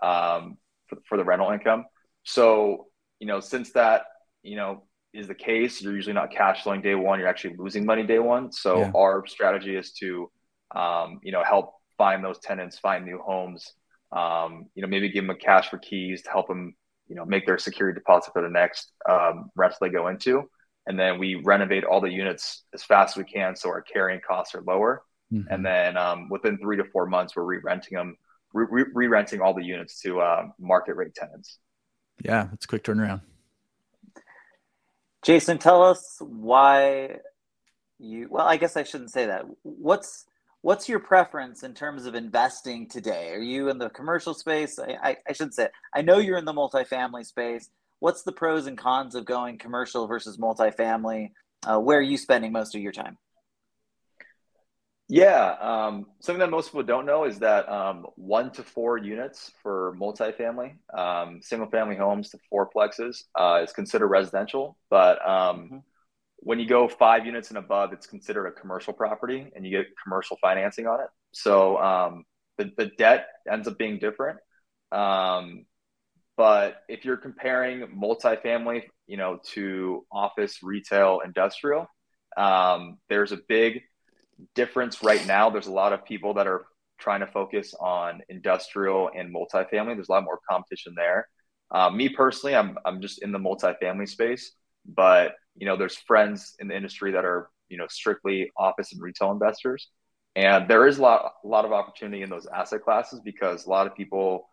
um, 0.02 0.58
for, 0.88 0.98
for 1.08 1.18
the 1.18 1.24
rental 1.24 1.52
income. 1.52 1.86
So, 2.24 2.88
you 3.20 3.28
know, 3.28 3.40
since 3.40 3.72
that, 3.72 4.04
you 4.44 4.56
know, 4.56 4.84
is 5.14 5.28
the 5.28 5.36
case, 5.36 5.82
you're 5.82 5.96
usually 5.96 6.14
not 6.14 6.32
cash 6.32 6.64
flowing 6.64 6.82
day 6.82 6.96
one, 6.96 7.20
you're 7.20 7.28
actually 7.28 7.56
losing 7.58 7.86
money 7.86 8.04
day 8.04 8.20
one. 8.20 8.52
So 8.52 8.80
yeah. 8.80 8.92
our 8.96 9.26
strategy 9.28 9.76
is 9.76 9.92
to, 9.94 10.32
um, 10.76 11.20
you 11.22 11.32
know, 11.32 11.44
help 11.44 11.74
find 11.98 12.24
those 12.24 12.40
tenants, 12.40 12.80
find 12.80 13.06
new 13.06 13.20
homes, 13.20 13.74
um, 14.12 14.66
you 14.74 14.82
know, 14.82 14.88
maybe 14.88 15.10
give 15.10 15.24
them 15.24 15.30
a 15.30 15.36
cash 15.36 15.70
for 15.70 15.78
keys 15.78 16.22
to 16.24 16.30
help 16.30 16.48
them, 16.48 16.74
you 17.08 17.16
know, 17.16 17.26
make 17.26 17.46
their 17.46 17.58
security 17.58 17.98
deposit 17.98 18.32
for 18.32 18.42
the 18.42 18.50
next 18.50 18.92
um, 19.10 19.50
rental 19.56 19.78
they 19.82 19.90
go 19.90 20.08
into 20.08 20.44
and 20.88 21.00
then 21.00 21.20
we 21.20 21.36
renovate 21.36 21.84
all 21.84 22.02
the 22.02 22.12
units 22.12 22.64
as 22.74 22.84
fast 22.84 23.18
as 23.18 23.24
we 23.24 23.32
can 23.32 23.56
so 23.56 23.70
our 23.70 23.82
carrying 23.82 24.22
costs 24.22 24.56
are 24.56 24.62
lower. 24.62 25.04
Mm-hmm. 25.34 25.54
and 25.54 25.66
then 25.66 25.96
um, 25.96 26.28
within 26.30 26.58
three 26.58 26.76
to 26.76 26.84
four 26.84 27.06
months 27.06 27.38
we're 27.38 27.46
re-renting 27.46 27.98
them 27.98 28.18
re- 28.54 28.84
re-renting 28.94 29.40
all 29.40 29.54
the 29.54 29.64
units 29.64 30.02
to 30.02 30.20
uh, 30.20 30.48
market 30.60 30.96
rate 30.96 31.16
tenants. 31.16 31.58
Yeah 32.22 32.50
it's 32.52 32.66
a 32.66 32.68
quick 32.68 32.84
turnaround. 32.84 33.22
Jason 35.24 35.58
tell 35.58 35.84
us 35.84 36.18
why 36.20 37.20
you 37.98 38.28
well 38.30 38.46
i 38.46 38.58
guess 38.58 38.76
i 38.76 38.84
shouldn't 38.84 39.12
say 39.12 39.28
that. 39.28 39.46
What's 39.64 40.26
what's 40.60 40.90
your 40.90 41.00
preference 41.00 41.64
in 41.64 41.74
terms 41.74 42.06
of 42.06 42.14
investing 42.14 42.90
today? 42.90 43.30
Are 43.30 43.40
you 43.40 43.70
in 43.70 43.78
the 43.78 43.90
commercial 43.90 44.34
space? 44.34 44.78
I, 44.80 44.98
I, 45.02 45.18
I 45.30 45.32
should 45.34 45.54
say 45.54 45.70
i 45.96 46.02
know 46.02 46.18
you're 46.18 46.38
in 46.38 46.46
the 46.46 46.54
multifamily 46.54 47.26
space 47.26 47.70
what's 48.02 48.24
the 48.24 48.32
pros 48.32 48.68
and 48.68 48.78
cons 48.78 49.16
of 49.16 49.24
going 49.24 49.58
commercial 49.58 50.08
versus 50.08 50.38
multifamily? 50.38 51.32
Uh, 51.66 51.80
where 51.80 52.00
are 52.00 52.02
you 52.02 52.18
spending 52.18 52.52
most 52.52 52.76
of 52.76 52.82
your 52.82 52.92
time? 52.92 53.18
Yeah, 55.08 55.56
um, 55.60 56.08
something 56.20 56.40
that 56.40 56.50
most 56.50 56.70
people 56.70 56.84
don't 56.84 57.06
know 57.06 57.26
is 57.26 57.40
that 57.40 57.70
um, 57.70 58.08
one 58.16 58.52
to 58.54 58.64
four 58.64 58.98
units 58.98 59.52
for 59.62 59.96
multifamily, 60.00 60.76
um, 60.98 61.42
single 61.42 61.70
family 61.70 61.96
homes 61.96 62.30
to 62.30 62.40
fourplexes 62.52 63.24
uh, 63.36 63.62
is 63.64 63.72
considered 63.72 64.08
residential. 64.08 64.78
But 64.90 65.18
um, 65.28 65.58
mm-hmm. 65.58 65.78
when 66.38 66.60
you 66.60 66.66
go 66.66 66.88
five 66.88 67.26
units 67.26 67.50
and 67.50 67.58
above, 67.58 67.94
it's 67.94 68.08
considered 68.08 68.48
a 68.48 68.52
commercial 68.52 68.94
property 68.94 69.52
and 69.56 69.66
you 69.66 69.72
get 69.72 69.88
commercial 70.02 70.38
financing 70.42 70.88
on 70.88 71.02
it. 71.02 71.08
So 71.34 71.78
um, 71.78 72.24
the, 72.58 72.72
the 72.78 72.86
debt 72.98 73.28
ends 73.52 73.68
up 73.68 73.78
being 73.78 74.00
different. 74.00 74.40
Um, 74.92 75.66
but 76.38 76.82
if 76.88 77.06
you're 77.06 77.18
comparing 77.18 77.82
multifamily, 77.88 78.84
you 79.08 79.18
know, 79.18 79.40
to 79.54 80.06
office, 80.12 80.64
retail, 80.64 81.22
industrial, 81.24 81.88
um, 82.38 82.98
there's 83.10 83.32
a 83.32 83.40
big 83.48 83.82
difference 84.56 85.04
right 85.04 85.26
now. 85.28 85.50
There's 85.50 85.68
a 85.68 85.72
lot 85.72 85.94
of 85.94 86.06
people 86.06 86.34
that 86.36 86.48
are 86.48 86.66
trying 87.00 87.20
to 87.22 87.28
focus 87.28 87.74
on 87.80 88.22
industrial 88.30 89.10
and 89.16 89.34
multifamily. 89.34 89.96
There's 89.96 90.10
a 90.10 90.14
lot 90.14 90.24
more 90.24 90.40
competition 90.50 90.94
there. 90.96 91.28
Uh, 91.70 91.90
me 91.90 92.10
personally, 92.10 92.56
I'm 92.56 92.78
I'm 92.86 93.02
just 93.02 93.24
in 93.24 93.32
the 93.32 93.40
multifamily 93.40 94.08
space, 94.08 94.52
but 94.86 95.36
you 95.56 95.66
know, 95.66 95.78
there's 95.78 95.98
friends 95.98 96.56
in 96.60 96.68
the 96.68 96.76
industry 96.76 97.12
that 97.12 97.26
are 97.26 97.50
you 97.70 97.78
know 97.78 97.88
strictly 97.90 98.52
office 98.58 98.94
and 98.94 99.02
retail 99.02 99.32
investors, 99.32 99.90
and 100.36 100.68
there 100.68 100.88
is 100.88 100.98
a 100.98 101.02
lot 101.02 101.34
a 101.44 101.48
lot 101.48 101.66
of 101.66 101.72
opportunity 101.72 102.24
in 102.24 102.30
those 102.30 102.46
asset 102.46 102.84
classes 102.84 103.22
because 103.24 103.66
a 103.66 103.70
lot 103.70 103.88
of 103.88 103.96
people 103.96 104.50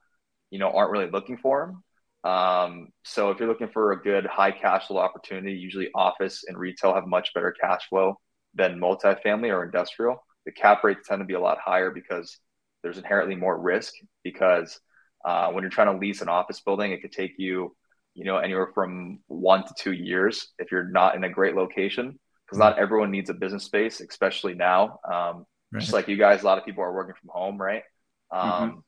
you 0.51 0.59
know, 0.59 0.71
aren't 0.71 0.91
really 0.91 1.11
looking 1.11 1.39
for 1.39 1.67
them. 1.67 1.83
Um, 2.25 2.89
so 3.05 3.31
if 3.31 3.39
you're 3.39 3.49
looking 3.49 3.69
for 3.69 3.93
a 3.93 4.03
good 4.03 4.27
high 4.27 4.51
cash 4.51 4.87
flow 4.87 4.99
opportunity, 4.99 5.53
usually 5.53 5.91
office 5.95 6.45
and 6.47 6.59
retail 6.59 6.95
have 6.95 7.07
much 7.07 7.33
better 7.35 7.55
cash 7.59 7.89
flow 7.89 8.19
than 8.55 8.81
multifamily 8.81 9.51
or 9.51 9.65
industrial. 9.65 10.25
The 10.45 10.53
cap 10.53 10.83
rates 10.83 11.07
tend 11.07 11.21
to 11.21 11.27
be 11.27 11.35
a 11.35 11.41
lot 11.41 11.59
higher 11.59 11.91
because 11.91 12.39
there's 12.83 12.99
inherently 12.99 13.35
more 13.35 13.59
risk 13.59 13.93
because 14.25 14.81
uh, 15.25 15.51
when 15.51 15.63
you're 15.63 15.71
trying 15.71 15.93
to 15.93 15.99
lease 15.99 16.23
an 16.23 16.29
office 16.29 16.61
building, 16.61 16.93
it 16.93 17.03
could 17.03 17.13
take 17.13 17.35
you, 17.39 17.75
you 18.15 18.25
know, 18.25 18.39
anywhere 18.39 18.71
from 18.75 19.21
one 19.27 19.65
to 19.65 19.75
two 19.79 19.93
years 19.93 20.49
if 20.59 20.73
you're 20.73 20.89
not 20.89 21.15
in 21.15 21.25
a 21.25 21.29
great 21.29 21.55
location 21.55 22.19
because 22.47 22.59
not 22.59 22.79
everyone 22.79 23.11
needs 23.11 23.31
a 23.31 23.35
business 23.35 23.65
space, 23.65 24.01
especially 24.01 24.55
now. 24.55 24.99
Um, 25.11 25.45
right. 25.73 25.81
Just 25.81 25.93
like 25.93 26.09
you 26.09 26.17
guys, 26.17 26.43
a 26.43 26.47
lot 26.47 26.59
of 26.59 26.65
people 26.65 26.83
are 26.83 26.95
working 26.95 27.15
from 27.21 27.31
home, 27.31 27.59
right? 27.59 27.83
Um, 28.31 28.51
mm-hmm. 28.51 28.79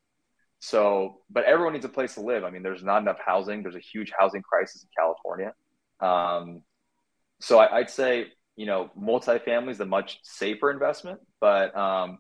So, 0.61 1.23
but 1.31 1.45
everyone 1.45 1.73
needs 1.73 1.87
a 1.87 1.91
place 1.91 2.15
to 2.15 2.21
live. 2.21 2.45
I 2.45 2.51
mean, 2.51 2.63
there's 2.63 2.85
not 2.85 3.01
enough 3.01 3.19
housing. 3.25 3.63
There's 3.63 3.75
a 3.75 3.81
huge 3.81 4.13
housing 4.17 4.43
crisis 4.43 4.83
in 4.83 4.89
California. 4.97 5.55
Um, 6.01 6.63
so 7.41 7.59
I, 7.59 7.79
would 7.79 7.91
say, 7.91 8.27
you 8.57 8.67
know, 8.67 8.91
multifamily 8.99 9.71
is 9.71 9.81
a 9.81 9.87
much 9.87 10.21
safer 10.23 10.71
investment. 10.71 11.21
But 11.41 11.75
um, 11.75 12.19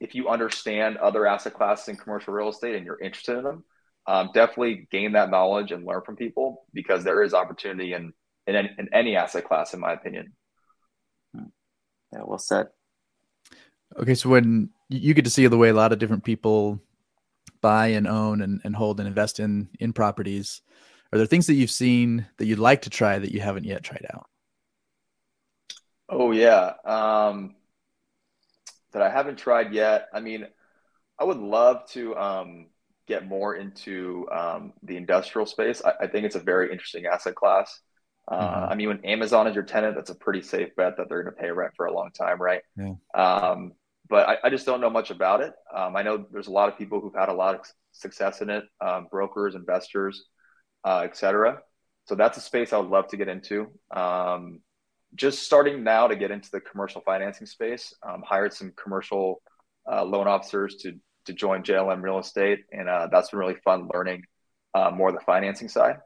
if 0.00 0.14
you 0.14 0.28
understand 0.28 0.96
other 0.96 1.26
asset 1.26 1.52
classes 1.52 1.88
in 1.88 1.96
commercial 1.96 2.32
real 2.32 2.48
estate 2.48 2.74
and 2.74 2.86
you're 2.86 3.00
interested 3.00 3.36
in 3.36 3.44
them, 3.44 3.64
um, 4.06 4.30
definitely 4.32 4.88
gain 4.90 5.12
that 5.12 5.30
knowledge 5.30 5.70
and 5.70 5.84
learn 5.84 6.02
from 6.04 6.16
people 6.16 6.64
because 6.72 7.04
there 7.04 7.22
is 7.22 7.34
opportunity 7.34 7.92
in 7.92 8.12
in, 8.46 8.54
in 8.56 8.88
any 8.92 9.16
asset 9.16 9.46
class, 9.46 9.72
in 9.72 9.80
my 9.80 9.92
opinion. 9.92 10.34
Yeah, 11.34 12.20
well 12.24 12.38
said. 12.38 12.68
Okay, 13.96 14.14
so 14.14 14.28
when 14.28 14.70
you 14.88 15.14
get 15.14 15.24
to 15.24 15.30
see 15.30 15.46
the 15.46 15.56
way 15.56 15.70
a 15.70 15.74
lot 15.74 15.92
of 15.92 15.98
different 15.98 16.24
people 16.24 16.80
buy 17.64 17.86
and 17.86 18.06
own 18.06 18.42
and, 18.42 18.60
and 18.62 18.76
hold 18.76 19.00
and 19.00 19.08
invest 19.08 19.40
in 19.40 19.70
in 19.80 19.94
properties. 19.94 20.60
Are 21.10 21.16
there 21.16 21.26
things 21.26 21.46
that 21.46 21.54
you've 21.54 21.70
seen 21.70 22.26
that 22.36 22.44
you'd 22.44 22.58
like 22.58 22.82
to 22.82 22.90
try 22.90 23.18
that 23.18 23.32
you 23.32 23.40
haven't 23.40 23.64
yet 23.64 23.82
tried 23.82 24.04
out? 24.12 24.26
Oh 26.10 26.32
yeah. 26.32 26.74
Um, 26.84 27.54
that 28.92 29.00
i 29.00 29.08
haven't 29.08 29.38
tried 29.38 29.72
yet. 29.72 30.08
I 30.12 30.20
mean 30.20 30.46
i 31.18 31.24
would 31.24 31.38
love 31.38 31.88
to 31.92 32.14
um, 32.16 32.66
get 33.06 33.26
more 33.26 33.54
into 33.54 34.28
um, 34.30 34.74
the 34.82 34.98
industrial 34.98 35.46
space. 35.46 35.80
I, 35.82 36.04
I, 36.04 36.06
think 36.08 36.26
it's 36.26 36.34
a 36.34 36.40
very 36.40 36.70
interesting 36.70 37.06
asset 37.06 37.34
class. 37.34 37.80
Uh, 38.26 38.40
mm-hmm. 38.40 38.72
i 38.72 38.74
mean 38.74 38.88
when 38.88 39.04
amazon 39.04 39.46
is 39.46 39.54
your 39.54 39.64
tenant 39.64 39.94
that's 39.94 40.08
a 40.08 40.14
pretty 40.14 40.40
safe 40.40 40.74
bet 40.76 40.96
that 40.96 41.10
they're 41.10 41.22
going 41.22 41.34
to 41.34 41.42
pay 41.42 41.50
rent 41.50 41.74
for 41.76 41.84
a 41.84 41.92
long 41.92 42.10
time 42.10 42.40
right? 42.40 42.62
Yeah. 42.74 42.94
Um, 43.14 43.72
but 44.08 44.28
I, 44.28 44.36
I, 44.44 44.50
just 44.50 44.66
don't 44.66 44.80
know 44.80 44.90
much 44.90 45.10
about 45.10 45.40
it. 45.40 45.52
Um, 45.74 45.96
I 45.96 46.02
know 46.02 46.26
there's 46.30 46.48
a 46.48 46.52
lot 46.52 46.68
of 46.68 46.78
people 46.78 47.00
who've 47.00 47.14
had 47.14 47.28
a 47.28 47.34
lot 47.34 47.54
of 47.54 47.60
success 47.92 48.42
in 48.42 48.50
it, 48.50 48.64
um, 48.80 49.08
brokers, 49.10 49.54
investors, 49.54 50.24
uh, 50.84 51.02
etc. 51.04 51.60
So 52.06 52.14
that's 52.14 52.36
a 52.36 52.40
space 52.40 52.72
I 52.72 52.78
would 52.78 52.90
love 52.90 53.08
to 53.08 53.16
get 53.16 53.28
into. 53.28 53.68
Um, 53.94 54.60
just 55.14 55.44
starting 55.44 55.84
now 55.84 56.08
to 56.08 56.16
get 56.16 56.30
into 56.30 56.50
the 56.50 56.60
commercial 56.60 57.00
financing 57.00 57.46
space. 57.46 57.94
Um, 58.06 58.22
hired 58.26 58.52
some 58.52 58.72
commercial 58.76 59.40
uh, 59.90 60.04
loan 60.04 60.28
officers 60.28 60.76
to 60.82 60.94
to 61.26 61.32
join 61.32 61.62
JLM 61.62 62.02
Real 62.02 62.18
Estate, 62.18 62.64
and 62.70 62.88
uh, 62.88 63.08
that's 63.10 63.30
been 63.30 63.38
really 63.38 63.56
fun 63.64 63.88
learning 63.94 64.24
uh, 64.74 64.90
more 64.90 65.08
of 65.08 65.14
the 65.14 65.24
financing 65.24 65.68
side. 65.68 65.96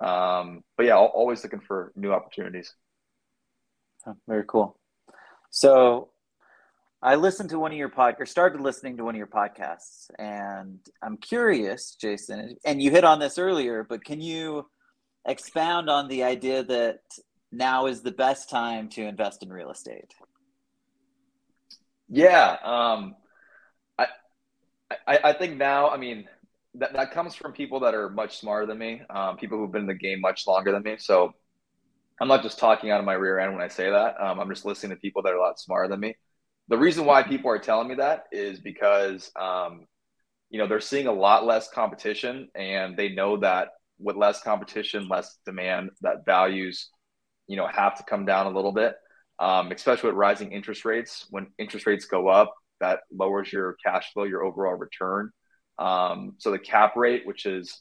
Um, 0.00 0.62
but 0.76 0.86
yeah, 0.86 0.96
always 0.96 1.42
looking 1.42 1.60
for 1.60 1.92
new 1.96 2.12
opportunities. 2.12 2.72
Very 4.28 4.44
cool. 4.46 4.78
So 5.50 6.11
I 7.02 7.16
listened 7.16 7.50
to 7.50 7.58
one 7.58 7.72
of 7.72 7.78
your 7.78 7.88
pod 7.88 8.16
or 8.20 8.26
started 8.26 8.60
listening 8.60 8.96
to 8.98 9.04
one 9.04 9.14
of 9.14 9.18
your 9.18 9.26
podcasts, 9.26 10.08
and 10.18 10.78
I'm 11.02 11.16
curious, 11.16 11.96
Jason, 12.00 12.56
and 12.64 12.80
you 12.80 12.90
hit 12.90 13.04
on 13.04 13.18
this 13.18 13.38
earlier, 13.38 13.84
but 13.88 14.04
can 14.04 14.20
you 14.20 14.66
expound 15.26 15.88
on 15.88 16.08
the 16.08 16.22
idea 16.24 16.62
that 16.64 17.00
now 17.52 17.86
is 17.86 18.00
the 18.02 18.10
best 18.10 18.48
time 18.48 18.88
to 18.88 19.02
invest 19.02 19.42
in 19.42 19.52
real 19.52 19.70
estate. 19.70 20.14
Yeah, 22.08 22.56
um, 22.64 23.14
I, 23.98 24.06
I, 25.06 25.18
I 25.24 25.32
think 25.34 25.56
now. 25.56 25.90
I 25.90 25.98
mean, 25.98 26.28
that 26.74 26.94
that 26.94 27.12
comes 27.12 27.34
from 27.34 27.52
people 27.52 27.80
that 27.80 27.94
are 27.94 28.08
much 28.08 28.38
smarter 28.38 28.66
than 28.66 28.78
me, 28.78 29.02
um, 29.10 29.36
people 29.36 29.58
who've 29.58 29.70
been 29.70 29.82
in 29.82 29.86
the 29.86 29.94
game 29.94 30.20
much 30.20 30.46
longer 30.46 30.72
than 30.72 30.82
me. 30.82 30.96
So 30.98 31.34
I'm 32.20 32.28
not 32.28 32.42
just 32.42 32.58
talking 32.58 32.90
out 32.90 33.00
of 33.00 33.06
my 33.06 33.14
rear 33.14 33.38
end 33.38 33.52
when 33.52 33.62
I 33.62 33.68
say 33.68 33.90
that. 33.90 34.20
Um, 34.20 34.40
I'm 34.40 34.48
just 34.48 34.64
listening 34.64 34.96
to 34.96 35.00
people 35.00 35.22
that 35.22 35.32
are 35.32 35.36
a 35.36 35.40
lot 35.40 35.60
smarter 35.60 35.88
than 35.88 36.00
me. 36.00 36.16
The 36.68 36.78
reason 36.78 37.04
why 37.04 37.22
people 37.22 37.50
are 37.50 37.58
telling 37.58 37.88
me 37.88 37.96
that 37.96 38.24
is 38.32 38.60
because, 38.60 39.30
um, 39.40 39.86
you 40.50 40.58
know, 40.58 40.66
they're 40.66 40.80
seeing 40.80 41.06
a 41.06 41.12
lot 41.12 41.44
less 41.44 41.68
competition, 41.70 42.48
and 42.54 42.96
they 42.96 43.10
know 43.10 43.38
that 43.38 43.68
with 43.98 44.16
less 44.16 44.42
competition, 44.42 45.08
less 45.08 45.38
demand, 45.44 45.90
that 46.00 46.24
values, 46.24 46.88
you 47.46 47.56
know, 47.56 47.66
have 47.66 47.96
to 47.96 48.04
come 48.04 48.24
down 48.24 48.46
a 48.46 48.54
little 48.54 48.72
bit. 48.72 48.94
Um, 49.38 49.72
especially 49.72 50.10
with 50.10 50.16
rising 50.16 50.52
interest 50.52 50.84
rates. 50.84 51.26
When 51.30 51.48
interest 51.58 51.86
rates 51.86 52.04
go 52.04 52.28
up, 52.28 52.54
that 52.80 53.00
lowers 53.12 53.52
your 53.52 53.76
cash 53.84 54.12
flow, 54.12 54.24
your 54.24 54.44
overall 54.44 54.74
return. 54.74 55.30
Um, 55.78 56.34
so 56.38 56.52
the 56.52 56.60
cap 56.60 56.94
rate, 56.96 57.26
which 57.26 57.46
is 57.46 57.80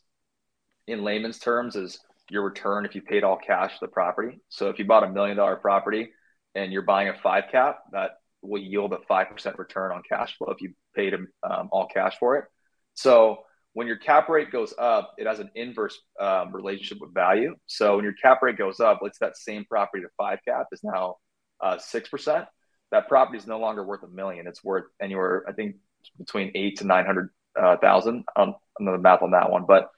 in 0.87 1.03
layman's 1.03 1.37
terms, 1.37 1.75
is 1.75 1.99
your 2.29 2.43
return 2.43 2.85
if 2.85 2.95
you 2.95 3.01
paid 3.01 3.23
all 3.23 3.37
cash 3.37 3.77
for 3.77 3.85
the 3.85 3.91
property. 3.91 4.39
So 4.49 4.69
if 4.69 4.79
you 4.79 4.85
bought 4.85 5.03
a 5.03 5.09
million 5.09 5.37
dollar 5.37 5.57
property 5.57 6.11
and 6.55 6.71
you're 6.71 6.81
buying 6.81 7.09
a 7.09 7.13
five 7.21 7.45
cap, 7.51 7.79
that 7.91 8.11
will 8.41 8.61
yield 8.61 8.93
a 8.93 8.97
5% 8.97 9.57
return 9.57 9.91
on 9.91 10.01
cash 10.07 10.37
flow 10.37 10.51
if 10.51 10.61
you 10.61 10.73
paid 10.95 11.13
um, 11.13 11.69
all 11.71 11.87
cash 11.87 12.15
for 12.19 12.37
it. 12.37 12.45
So 12.93 13.39
when 13.73 13.87
your 13.87 13.97
cap 13.97 14.27
rate 14.29 14.51
goes 14.51 14.73
up, 14.77 15.13
it 15.17 15.27
has 15.27 15.39
an 15.39 15.49
inverse 15.55 15.99
um, 16.19 16.53
relationship 16.53 16.99
with 16.99 17.13
value. 17.13 17.55
So 17.67 17.95
when 17.95 18.03
your 18.03 18.13
cap 18.13 18.41
rate 18.41 18.57
goes 18.57 18.79
up, 18.79 18.99
let's 19.01 19.19
that 19.19 19.37
same 19.37 19.65
property 19.65 20.03
to 20.03 20.09
five 20.17 20.39
cap 20.45 20.67
is 20.71 20.83
now 20.83 21.15
uh, 21.61 21.77
6%. 21.77 22.47
That 22.91 23.07
property 23.07 23.37
is 23.37 23.47
no 23.47 23.59
longer 23.59 23.85
worth 23.85 24.03
a 24.03 24.07
million. 24.07 24.47
It's 24.47 24.63
worth 24.63 24.85
anywhere, 25.01 25.45
I 25.47 25.53
think, 25.53 25.77
between 26.17 26.51
eight 26.55 26.79
to 26.79 26.85
900 26.85 27.29
uh, 27.59 27.77
thousand. 27.77 28.25
Um, 28.35 28.55
I'm 28.79 28.85
the 28.85 28.97
math 28.97 29.21
on 29.21 29.31
that 29.31 29.49
one, 29.49 29.65
but 29.65 29.89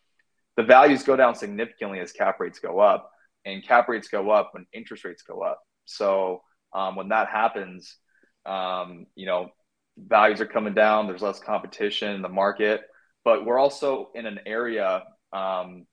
the 0.57 0.63
values 0.63 1.03
go 1.03 1.15
down 1.15 1.33
significantly 1.33 1.99
as 1.99 2.11
cap 2.11 2.39
rates 2.39 2.59
go 2.59 2.79
up, 2.79 3.09
and 3.45 3.65
cap 3.65 3.89
rates 3.89 4.07
go 4.07 4.29
up 4.29 4.51
when 4.53 4.67
interest 4.73 5.03
rates 5.03 5.23
go 5.23 5.41
up. 5.41 5.59
So 5.85 6.41
um, 6.73 6.95
when 6.95 7.09
that 7.09 7.29
happens, 7.29 7.97
um, 8.45 9.07
you 9.15 9.25
know, 9.25 9.49
values 9.97 10.41
are 10.41 10.45
coming 10.45 10.73
down. 10.73 11.07
There's 11.07 11.21
less 11.21 11.39
competition 11.39 12.11
in 12.11 12.21
the 12.21 12.29
market, 12.29 12.81
but 13.23 13.45
we're 13.45 13.59
also 13.59 14.09
in 14.15 14.25
an 14.25 14.39
area. 14.45 15.03
Um, 15.31 15.85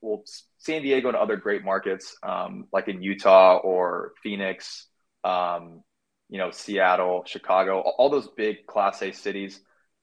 well, 0.00 0.22
San 0.58 0.82
Diego 0.82 1.08
and 1.08 1.16
other 1.16 1.36
great 1.36 1.64
markets, 1.64 2.16
um, 2.22 2.66
like 2.72 2.88
in 2.88 3.02
Utah 3.02 3.58
or 3.58 4.12
Phoenix, 4.22 4.86
um, 5.24 5.82
you 6.28 6.38
know, 6.38 6.50
Seattle, 6.50 7.24
Chicago, 7.26 7.80
all 7.80 8.08
those 8.08 8.28
big 8.36 8.66
Class 8.66 9.02
A 9.02 9.12
cities 9.12 9.60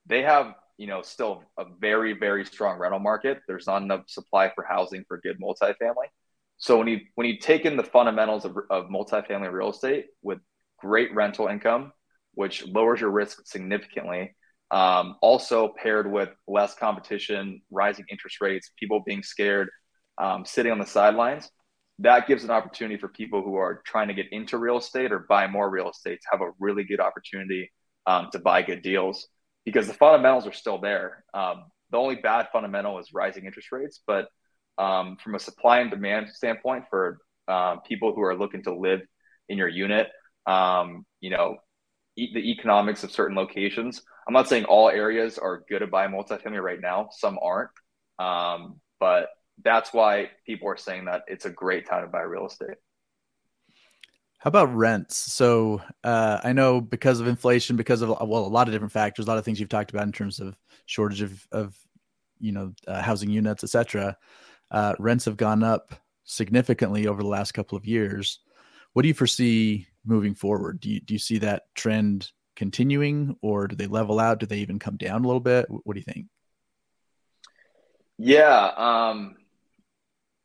they 0.08 0.24
have 0.24 0.54
you 0.78 0.88
know 0.88 1.02
still 1.02 1.44
a 1.58 1.66
very 1.80 2.14
very 2.14 2.46
strong 2.46 2.80
rental 2.80 3.00
market. 3.00 3.40
There's 3.48 3.68
not 3.68 3.82
enough 3.82 4.04
supply 4.08 4.52
for 4.54 4.64
housing 4.64 5.04
for 5.08 5.20
good 5.20 5.38
multifamily. 5.40 6.08
So 6.58 6.78
when 6.78 6.88
you 6.88 7.02
when 7.16 7.28
you 7.28 7.38
take 7.38 7.66
in 7.66 7.78
the 7.78 7.84
fundamentals 7.84 8.46
of, 8.46 8.58
of 8.70 8.86
multifamily 8.86 9.52
real 9.52 9.72
estate 9.72 10.06
with 10.22 10.40
great 10.78 11.14
rental 11.14 11.48
income, 11.48 11.92
which 12.34 12.66
lowers 12.68 13.02
your 13.02 13.10
risk 13.10 13.46
significantly, 13.46 14.36
um, 14.72 15.16
also 15.22 15.74
paired 15.82 16.12
with 16.12 16.30
less 16.48 16.76
competition, 16.76 17.62
rising 17.72 18.06
interest 18.10 18.42
rates, 18.42 18.72
people 18.78 19.02
being 19.06 19.24
scared, 19.24 19.70
um, 20.18 20.46
sitting 20.46 20.72
on 20.72 20.80
the 20.80 20.86
sidelines, 20.86 21.50
that 22.00 22.28
gives 22.28 22.44
an 22.44 22.52
opportunity 22.52 23.00
for 23.00 23.08
people 23.08 23.42
who 23.42 23.56
are 23.56 23.82
trying 23.86 24.08
to 24.08 24.14
get 24.14 24.32
into 24.32 24.58
real 24.58 24.78
estate 24.78 25.12
or 25.12 25.20
buy 25.20 25.48
more 25.48 25.70
real 25.70 25.90
estate 25.90 26.20
to 26.22 26.28
have 26.32 26.42
a 26.42 26.52
really 26.60 26.84
good 26.84 27.00
opportunity 27.00 27.72
um, 28.06 28.30
to 28.32 28.40
buy 28.40 28.62
good 28.62 28.82
deals 28.82 29.28
because 29.66 29.88
the 29.88 29.94
fundamentals 29.94 30.46
are 30.46 30.54
still 30.54 30.80
there. 30.80 31.24
Um, 31.34 31.66
the 31.90 31.98
only 31.98 32.16
bad 32.16 32.50
fundamental 32.52 33.00
is 33.00 33.14
rising 33.14 33.46
interest 33.46 33.72
rates, 33.72 34.02
but 34.06 34.28
um, 34.78 35.18
from 35.24 35.36
a 35.36 35.40
supply 35.40 35.80
and 35.80 35.90
demand 35.90 36.30
standpoint, 36.30 36.86
for 36.90 37.20
um, 37.48 37.82
people 37.88 38.14
who 38.14 38.22
are 38.22 38.36
looking 38.36 38.64
to 38.64 38.76
live 38.76 39.02
in 39.50 39.58
your 39.58 39.68
unit, 39.68 40.10
um, 40.48 41.06
you 41.20 41.30
know, 41.30 41.58
e- 42.16 42.34
the 42.34 42.52
economics 42.52 43.04
of 43.04 43.12
certain 43.12 43.36
locations. 43.36 44.02
I'm 44.28 44.34
not 44.34 44.50
saying 44.50 44.66
all 44.66 44.90
areas 44.90 45.38
are 45.38 45.64
good 45.70 45.80
to 45.80 45.88
buy 45.88 46.08
multifamily 46.08 46.62
right 46.62 46.82
now. 46.82 47.10
Some 47.12 47.38
aren't, 47.42 47.70
um, 48.18 48.80
but 49.00 49.30
that's 49.64 49.94
why 49.94 50.32
people 50.46 50.70
are 50.70 50.78
saying 50.78 51.06
that 51.06 51.24
it's 51.28 51.46
a 51.46 51.50
great 51.50 51.88
time 51.88 52.04
to 52.04 52.08
buy 52.08 52.22
real 52.22 52.48
estate. 52.48 52.78
How 54.40 54.50
about 54.50 54.76
rents? 54.76 55.18
So 55.18 55.82
uh, 56.04 56.40
I 56.44 56.54
know 56.54 56.80
because 56.80 57.20
of 57.20 57.28
inflation, 57.28 57.76
because 57.76 58.02
of 58.02 58.10
well, 58.10 58.46
a 58.46 58.48
lot 58.48 58.68
of 58.68 58.74
different 58.74 58.94
factors, 58.94 59.26
a 59.26 59.30
lot 59.30 59.38
of 59.38 59.46
things 59.46 59.60
you've 59.60 59.70
talked 59.70 59.92
about 59.92 60.04
in 60.06 60.12
terms 60.12 60.40
of 60.40 60.56
shortage 60.86 61.22
of, 61.22 61.48
of 61.52 61.76
you 62.40 62.52
know 62.52 62.74
uh, 62.88 63.02
housing 63.02 63.30
units, 63.30 63.64
etc. 63.64 64.16
Uh, 64.70 64.94
rents 65.00 65.26
have 65.26 65.38
gone 65.38 65.64
up 65.64 65.96
significantly 66.24 67.08
over 67.08 67.24
the 67.24 67.28
last 67.28 67.54
couple 67.54 67.78
of 67.78 67.86
years. 67.86 68.40
What 68.94 69.02
do 69.02 69.08
you 69.08 69.14
foresee 69.14 69.88
moving 70.08 70.36
forward? 70.36 70.80
Do 70.80 70.90
you 70.90 71.00
do 71.00 71.14
you 71.14 71.20
see 71.20 71.40
that 71.40 71.64
trend 71.76 72.32
continuing, 72.56 73.36
or 73.42 73.68
do 73.68 73.76
they 73.76 73.88
level 73.88 74.20
out? 74.20 74.40
Do 74.40 74.46
they 74.46 74.60
even 74.60 74.80
come 74.80 74.98
down 74.98 75.24
a 75.24 75.28
little 75.28 75.40
bit? 75.40 75.68
What 75.70 75.94
do 75.94 76.00
you 76.00 76.12
think? 76.12 76.28
Yeah, 78.18 78.72
um, 78.76 79.36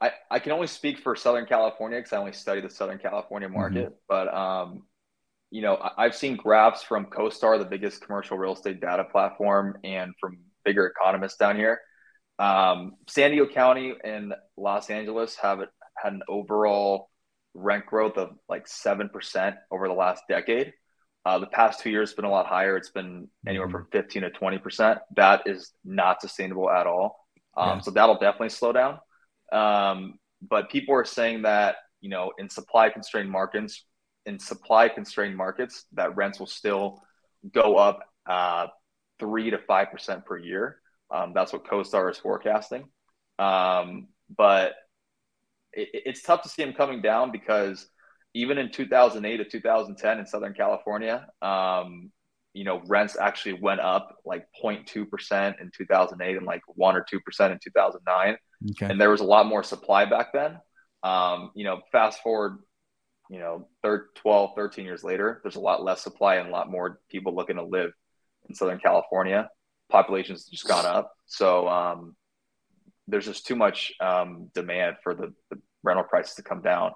I, 0.01 0.13
I 0.31 0.39
can 0.41 0.53
only 0.53 0.67
speak 0.67 0.99
for 0.99 1.17
Southern 1.17 1.47
California 1.47 1.99
because 1.99 2.13
I 2.13 2.19
only 2.19 2.33
study 2.33 2.61
the 2.61 2.69
Southern 2.69 2.99
California 2.99 3.49
mm-hmm. 3.49 3.59
market. 3.59 3.87
Mm-hmm. 3.87 3.95
But 4.09 4.35
um, 4.35 4.83
you 5.51 5.63
know, 5.63 5.79
I, 5.97 6.05
have 6.05 6.15
seen 6.15 6.37
graphs 6.37 6.83
from 6.83 7.07
CoStar, 7.07 7.59
the 7.59 7.65
biggest 7.65 8.05
commercial 8.05 8.37
real 8.37 8.55
estate 8.55 8.81
data 8.81 9.05
platform, 9.05 9.79
and 9.85 10.13
from 10.21 10.39
bigger 10.65 10.87
economists 10.87 11.37
down 11.37 11.57
here. 11.57 11.81
Um, 12.39 12.95
San 13.09 13.31
Diego 13.31 13.47
County 13.47 13.95
and 14.03 14.35
Los 14.57 14.91
Angeles 14.91 15.37
have 15.37 15.61
had 15.97 16.15
an 16.15 16.23
overall 16.29 17.11
rent 17.55 17.87
growth 17.87 18.17
of 18.17 18.31
like 18.49 18.67
seven 18.67 19.09
percent 19.09 19.57
over 19.71 19.89
the 19.89 19.95
last 19.95 20.23
decade. 20.29 20.73
Uh, 21.25 21.39
the 21.39 21.47
past 21.47 21.81
two 21.81 21.91
years 21.91 22.11
has 22.11 22.17
been 22.17 22.25
a 22.25 22.31
lot 22.31 22.47
higher. 22.47 22.77
It's 22.77 22.91
been 22.91 23.29
anywhere 23.47 23.69
mm-hmm. 23.69 23.77
from 23.77 23.89
15 23.93 24.23
to 24.23 24.31
20 24.31 24.59
percent. 24.59 24.99
That 25.17 25.43
is 25.47 25.73
not 25.85 26.21
sustainable 26.21 26.69
at 26.71 26.87
all. 26.87 27.27
Um, 27.57 27.79
yeah. 27.79 27.81
So 27.81 27.91
that'll 27.93 28.19
definitely 28.19 28.49
slow 28.49 28.73
down. 28.73 28.99
Um, 29.53 30.19
but 30.49 30.71
people 30.71 30.95
are 30.95 31.05
saying 31.05 31.43
that 31.43 31.77
you 32.01 32.11
know 32.11 32.33
in 32.39 32.49
supply 32.49 32.91
constrained 32.91 33.31
markets, 33.31 33.85
in 34.27 34.39
supply 34.39 34.89
constrained 34.89 35.37
markets, 35.37 35.85
that 35.93 36.17
rents 36.17 36.41
will 36.41 36.47
still 36.47 37.01
go 37.53 37.77
up 37.77 38.01
uh, 38.29 38.67
three 39.19 39.51
to 39.51 39.59
five 39.59 39.91
percent 39.93 40.25
per 40.25 40.39
year. 40.39 40.79
Um, 41.11 41.33
that's 41.35 41.53
what 41.53 41.65
CoStar 41.65 42.11
is 42.11 42.19
forecasting. 42.19 42.89
Um, 43.39 44.09
but 44.37 44.73
it, 45.73 45.89
it's 45.93 46.23
tough 46.23 46.43
to 46.43 46.49
see 46.49 46.63
them 46.63 46.73
coming 46.73 47.03
down 47.03 47.31
because 47.31 47.89
even 48.35 48.59
in 48.59 48.71
2008 48.71 49.37
to 49.37 49.45
2010 49.45 50.19
in 50.19 50.27
Southern 50.27 50.55
California, 50.55 51.27
um, 51.43 52.11
you 52.55 52.65
know, 52.65 52.83
rents 52.87 53.17
actually 53.19 53.55
went 53.55 53.81
up 53.81 54.17
like 54.25 54.47
0.2% 54.63 55.61
in 55.61 55.71
2008 55.77 56.37
and 56.37 56.47
like 56.47 56.63
1 56.67 56.97
or 56.97 57.05
2% 57.13 57.51
in 57.51 57.59
2009. 57.63 58.37
Okay. 58.71 58.87
And 58.87 59.01
there 59.01 59.11
was 59.11 59.21
a 59.21 59.25
lot 59.25 59.47
more 59.47 59.63
supply 59.63 60.05
back 60.05 60.33
then. 60.33 60.59
Um, 61.03 61.51
you 61.55 61.65
know, 61.65 61.81
fast 61.91 62.23
forward, 62.23 62.59
you 63.31 63.39
know, 63.39 63.69
third, 63.83 64.09
12, 64.17 64.53
13 64.55 64.85
years 64.85 65.03
later, 65.03 65.41
there's 65.43 65.57
a 65.57 65.61
lot 65.61 65.83
less 65.83 66.03
supply 66.03 66.37
and 66.37 66.49
a 66.49 66.53
lot 66.53 66.71
more 66.71 67.01
people 67.11 67.35
looking 67.35 67.57
to 67.57 67.65
live 67.65 67.91
in 68.49 68.55
Southern 68.55 68.79
California. 68.79 69.49
Population's 69.91 70.47
just 70.47 70.67
gone 70.67 70.87
up. 70.87 71.13
So 71.27 71.69
um, 71.69 72.15
there's 73.09 73.27
just 73.27 73.47
too 73.47 73.57
much 73.57 73.93
um, 74.01 74.51
demand 74.55 74.97
for 75.03 75.15
the, 75.15 75.33
the, 75.51 75.61
rental 75.85 76.05
prices 76.05 76.37
to 76.37 76.43
come 76.43 76.63
down. 76.63 76.93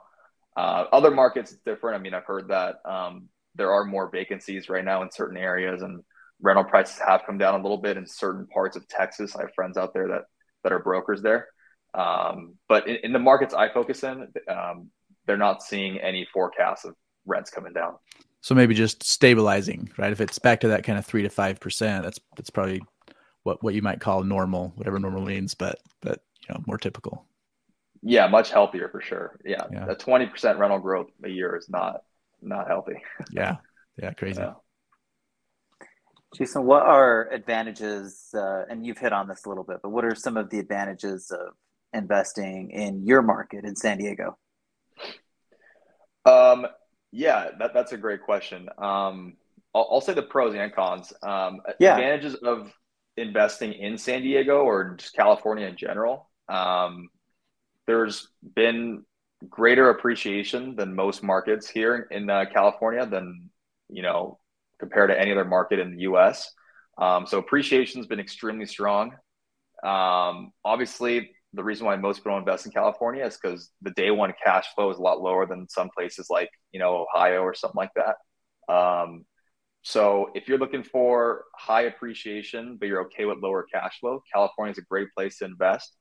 Uh, 0.56 0.84
other 0.92 1.10
markets, 1.10 1.50
it's 1.50 1.60
different. 1.62 1.98
I 1.98 2.00
mean, 2.00 2.14
I've 2.14 2.24
heard 2.24 2.48
that 2.48 2.76
um, 2.84 3.28
there 3.56 3.72
are 3.72 3.84
more 3.84 4.08
vacancies 4.08 4.68
right 4.68 4.84
now 4.84 5.02
in 5.02 5.10
certain 5.10 5.36
areas 5.36 5.82
and 5.82 6.04
rental 6.40 6.64
prices 6.64 7.00
have 7.04 7.22
come 7.26 7.38
down 7.38 7.58
a 7.58 7.62
little 7.62 7.78
bit 7.78 7.96
in 7.96 8.06
certain 8.06 8.46
parts 8.46 8.76
of 8.76 8.86
Texas. 8.88 9.34
I 9.34 9.42
have 9.42 9.54
friends 9.54 9.76
out 9.76 9.92
there 9.92 10.08
that 10.08 10.22
that 10.62 10.72
are 10.72 10.78
brokers 10.78 11.22
there. 11.22 11.48
Um, 11.94 12.54
but 12.68 12.88
in, 12.88 12.96
in, 13.04 13.12
the 13.12 13.18
markets 13.18 13.54
I 13.54 13.72
focus 13.72 14.02
in, 14.02 14.28
um, 14.48 14.90
they're 15.26 15.36
not 15.36 15.62
seeing 15.62 15.98
any 15.98 16.26
forecasts 16.32 16.84
of 16.84 16.94
rents 17.24 17.50
coming 17.50 17.72
down. 17.72 17.94
So 18.40 18.54
maybe 18.54 18.74
just 18.74 19.02
stabilizing, 19.02 19.90
right? 19.96 20.12
If 20.12 20.20
it's 20.20 20.38
back 20.38 20.60
to 20.60 20.68
that 20.68 20.84
kind 20.84 20.98
of 20.98 21.06
three 21.06 21.22
to 21.22 21.30
five 21.30 21.58
percent, 21.58 22.04
that's 22.04 22.20
that's 22.36 22.50
probably 22.50 22.82
what 23.46 23.62
what 23.62 23.74
you 23.74 23.82
might 23.82 24.00
call 24.00 24.24
normal, 24.24 24.72
whatever 24.74 24.98
normal 24.98 25.24
means, 25.24 25.54
but 25.54 25.78
but 26.02 26.20
you 26.40 26.52
know 26.52 26.62
more 26.66 26.78
typical. 26.78 27.24
Yeah, 28.02 28.26
much 28.26 28.50
healthier 28.50 28.88
for 28.88 29.00
sure. 29.00 29.38
Yeah, 29.44 29.64
yeah. 29.72 29.86
a 29.88 29.94
twenty 29.94 30.26
percent 30.26 30.58
rental 30.58 30.80
growth 30.80 31.10
a 31.24 31.28
year 31.28 31.54
is 31.56 31.68
not 31.70 32.02
not 32.42 32.66
healthy. 32.66 33.00
yeah, 33.30 33.56
yeah, 34.02 34.12
crazy. 34.12 34.40
Yeah. 34.40 34.54
Jason, 36.36 36.64
what 36.64 36.82
are 36.82 37.30
advantages? 37.30 38.30
Uh, 38.34 38.64
and 38.68 38.84
you've 38.84 38.98
hit 38.98 39.12
on 39.12 39.28
this 39.28 39.46
a 39.46 39.48
little 39.48 39.64
bit, 39.64 39.78
but 39.80 39.90
what 39.90 40.04
are 40.04 40.16
some 40.16 40.36
of 40.36 40.50
the 40.50 40.58
advantages 40.58 41.30
of 41.30 41.54
investing 41.94 42.72
in 42.72 43.06
your 43.06 43.22
market 43.22 43.64
in 43.64 43.76
San 43.76 43.98
Diego? 43.98 44.36
Um, 46.26 46.66
yeah, 47.12 47.50
that, 47.60 47.72
that's 47.72 47.92
a 47.92 47.96
great 47.96 48.22
question. 48.22 48.68
Um, 48.76 49.36
I'll, 49.72 49.88
I'll, 49.92 50.00
say 50.00 50.12
the 50.14 50.22
pros 50.22 50.54
and 50.54 50.74
cons. 50.74 51.12
Um, 51.22 51.60
yeah. 51.78 51.94
Advantages 51.94 52.34
of 52.34 52.72
investing 53.16 53.72
in 53.72 53.98
San 53.98 54.22
Diego 54.22 54.62
or 54.62 54.96
just 54.96 55.14
California 55.14 55.66
in 55.66 55.76
general. 55.76 56.28
Um, 56.48 57.08
there's 57.86 58.28
been 58.54 59.04
greater 59.48 59.90
appreciation 59.90 60.76
than 60.76 60.94
most 60.94 61.22
markets 61.22 61.68
here 61.68 62.08
in 62.10 62.28
uh, 62.28 62.44
California 62.52 63.06
than 63.06 63.50
you 63.88 64.02
know 64.02 64.38
compared 64.78 65.10
to 65.10 65.18
any 65.20 65.32
other 65.32 65.44
market 65.44 65.78
in 65.78 65.94
the 65.94 66.02
U.S. 66.02 66.50
Um, 66.98 67.26
so 67.26 67.38
appreciation 67.38 68.00
has 68.00 68.06
been 68.06 68.20
extremely 68.20 68.66
strong. 68.66 69.12
Um, 69.84 70.52
obviously, 70.64 71.30
the 71.52 71.64
reason 71.64 71.86
why 71.86 71.96
most 71.96 72.18
people 72.18 72.36
invest 72.36 72.66
in 72.66 72.72
California 72.72 73.24
is 73.24 73.38
because 73.40 73.70
the 73.82 73.90
day 73.92 74.10
one 74.10 74.32
cash 74.44 74.66
flow 74.74 74.90
is 74.90 74.98
a 74.98 75.02
lot 75.02 75.20
lower 75.20 75.46
than 75.46 75.68
some 75.68 75.90
places 75.96 76.28
like 76.30 76.50
you 76.72 76.80
know 76.80 77.06
Ohio 77.14 77.40
or 77.40 77.54
something 77.54 77.76
like 77.76 77.92
that. 77.96 78.16
Um, 78.72 79.24
so 79.86 80.30
if 80.34 80.48
you're 80.48 80.58
looking 80.58 80.82
for 80.82 81.44
high 81.54 81.82
appreciation 81.82 82.76
but 82.76 82.88
you're 82.88 83.02
okay 83.02 83.24
with 83.24 83.38
lower 83.38 83.64
cash 83.72 84.00
flow, 84.00 84.20
California 84.34 84.72
is 84.72 84.78
a 84.78 84.82
great 84.82 85.06
place 85.16 85.38
to 85.38 85.44
invest. 85.44 85.94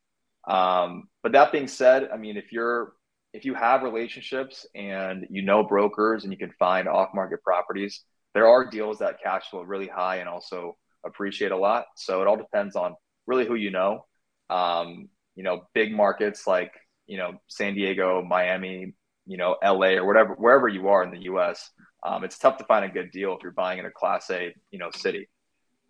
Um, 0.47 1.03
but 1.21 1.33
that 1.33 1.51
being 1.51 1.67
said, 1.67 2.09
I 2.11 2.17
mean, 2.17 2.35
if 2.35 2.51
you're 2.51 2.93
if 3.31 3.45
you 3.45 3.53
have 3.53 3.83
relationships 3.83 4.65
and 4.73 5.27
you 5.29 5.43
know 5.43 5.63
brokers 5.63 6.23
and 6.23 6.33
you 6.33 6.39
can 6.39 6.51
find 6.57 6.87
off 6.87 7.09
market 7.13 7.43
properties, 7.43 8.01
there 8.33 8.47
are 8.47 8.67
deals 8.67 8.97
that 8.99 9.21
cash 9.21 9.51
flow 9.51 9.61
really 9.61 9.87
high 9.87 10.15
and 10.15 10.27
also 10.27 10.75
appreciate 11.05 11.51
a 11.51 11.57
lot. 11.57 11.85
So 11.95 12.23
it 12.23 12.27
all 12.27 12.37
depends 12.37 12.75
on 12.75 12.95
really 13.27 13.45
who 13.45 13.53
you 13.53 13.69
know. 13.69 14.07
Um, 14.49 15.09
you 15.35 15.43
know, 15.43 15.67
big 15.75 15.93
markets 15.93 16.47
like, 16.47 16.71
you 17.05 17.17
know, 17.17 17.33
San 17.49 17.75
Diego, 17.75 18.23
Miami, 18.23 18.95
you 19.27 19.37
know, 19.37 19.57
LA 19.63 19.89
or 19.89 20.05
whatever, 20.05 20.33
wherever 20.33 20.67
you 20.67 20.87
are 20.87 21.03
in 21.03 21.11
the 21.11 21.25
US, 21.31 21.69
um, 22.05 22.23
it's 22.23 22.37
tough 22.37 22.57
to 22.57 22.63
find 22.65 22.85
a 22.85 22.89
good 22.89 23.11
deal 23.11 23.33
if 23.33 23.41
you're 23.41 23.51
buying 23.51 23.79
in 23.79 23.85
a 23.85 23.91
class 23.91 24.29
A, 24.29 24.53
you 24.69 24.77
know, 24.77 24.91
city. 24.91 25.27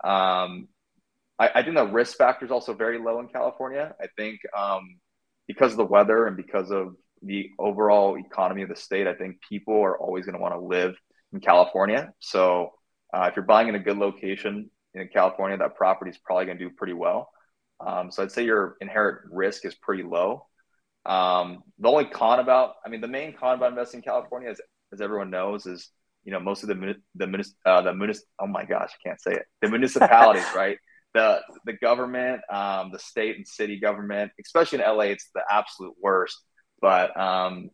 Um, 0.04 0.70
I, 1.38 1.50
I, 1.56 1.64
think 1.64 1.76
the 1.76 1.86
risk 1.86 2.18
factor 2.18 2.46
is 2.46 2.52
also 2.52 2.74
very 2.74 3.00
low 3.00 3.20
in 3.20 3.28
California. 3.28 3.94
I 4.02 4.08
think 4.16 4.40
um, 4.58 4.98
because 5.48 5.72
of 5.72 5.78
the 5.78 5.86
weather 5.86 6.28
and 6.28 6.38
because 6.38 6.72
of 6.72 6.96
the 7.22 7.50
overall 7.60 8.18
economy 8.18 8.62
of 8.62 8.70
the 8.70 8.76
state, 8.76 9.08
I 9.08 9.14
think 9.14 9.38
people 9.48 9.76
are 9.82 9.98
always 9.98 10.26
going 10.26 10.36
to 10.36 10.42
want 10.42 10.54
to 10.54 10.60
live 10.60 10.96
in 11.34 11.42
California. 11.42 12.14
So 12.20 12.72
uh, 13.14 13.28
if 13.30 13.36
you're 13.36 13.46
buying 13.46 13.68
in 13.68 13.76
a 13.76 13.80
good 13.80 13.98
location 13.98 14.70
in 14.94 15.10
California, 15.10 15.58
that 15.58 15.76
property 15.76 16.12
is 16.12 16.18
probably 16.18 16.46
going 16.46 16.58
to 16.58 16.64
do 16.64 16.74
pretty 16.76 16.94
well. 16.94 17.30
Um, 17.86 18.10
so 18.10 18.24
I'd 18.24 18.32
say 18.32 18.46
your 18.46 18.78
inherent 18.80 19.20
risk 19.32 19.66
is 19.66 19.76
pretty 19.76 20.04
low. 20.04 20.48
Um, 21.06 21.64
the 21.78 21.90
only 21.90 22.06
con 22.06 22.40
about, 22.40 22.76
I 22.86 22.90
mean, 22.90 23.02
the 23.02 23.08
main 23.08 23.34
con 23.34 23.56
about 23.56 23.72
investing 23.72 24.00
in 24.00 24.04
California, 24.04 24.50
as, 24.50 24.62
as 24.94 25.02
everyone 25.02 25.30
knows, 25.30 25.66
is 25.66 25.90
you 26.26 26.32
know 26.32 26.40
most 26.40 26.64
of 26.64 26.70
the 26.70 26.96
the 27.16 27.46
uh, 27.66 27.82
the 27.82 27.94
munis. 27.94 28.24
Oh 28.40 28.48
my 28.48 28.66
gosh, 28.66 28.92
I 28.92 29.08
can't 29.08 29.22
say 29.22 29.32
it. 29.32 29.46
The 29.62 29.70
municipalities, 29.70 30.46
right? 30.56 30.78
The 31.14 31.42
the 31.66 31.74
government, 31.74 32.42
um, 32.52 32.92
the 32.92 33.00
state 33.00 33.38
and 33.38 33.48
city 33.48 33.80
government, 33.80 34.32
especially 34.44 34.80
in 34.80 34.86
LA, 34.86 35.06
it's 35.06 35.30
the 35.34 35.44
absolute 35.50 35.94
worst. 36.02 36.38
But 36.82 37.18
um, 37.20 37.70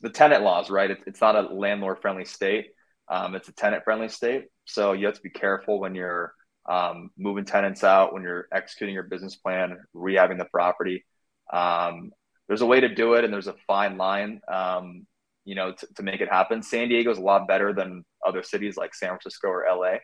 the 0.00 0.10
tenant 0.10 0.42
laws, 0.42 0.70
right? 0.70 0.90
It, 0.90 0.98
it's 1.06 1.20
not 1.20 1.36
a 1.36 1.42
landlord 1.42 2.00
friendly 2.00 2.24
state. 2.24 2.68
Um, 3.08 3.34
it's 3.34 3.48
a 3.48 3.52
tenant 3.52 3.84
friendly 3.84 4.08
state. 4.08 4.46
So 4.64 4.92
you 4.92 5.06
have 5.06 5.14
to 5.16 5.22
be 5.22 5.30
careful 5.30 5.78
when 5.78 5.94
you're 5.94 6.32
um, 6.68 7.10
moving 7.16 7.44
tenants 7.44 7.84
out, 7.84 8.12
when 8.12 8.22
you're 8.22 8.48
executing 8.52 8.94
your 8.94 9.04
business 9.04 9.36
plan, 9.36 9.78
rehabbing 9.94 10.38
the 10.38 10.46
property. 10.46 11.04
Um, 11.52 12.10
there's 12.48 12.62
a 12.62 12.66
way 12.66 12.80
to 12.80 12.94
do 12.94 13.14
it, 13.14 13.24
and 13.24 13.32
there's 13.32 13.46
a 13.46 13.54
fine 13.66 13.96
line, 13.96 14.40
um, 14.52 15.06
you 15.46 15.54
know, 15.54 15.72
to, 15.72 15.86
to 15.94 16.02
make 16.02 16.20
it 16.20 16.28
happen. 16.28 16.62
San 16.62 16.88
Diego 16.88 17.10
is 17.10 17.18
a 17.18 17.22
lot 17.22 17.48
better 17.48 17.72
than 17.72 18.04
other 18.26 18.42
cities 18.42 18.76
like 18.76 18.94
San 18.94 19.10
Francisco 19.10 19.48
or 19.48 19.64
LA. 19.70 19.98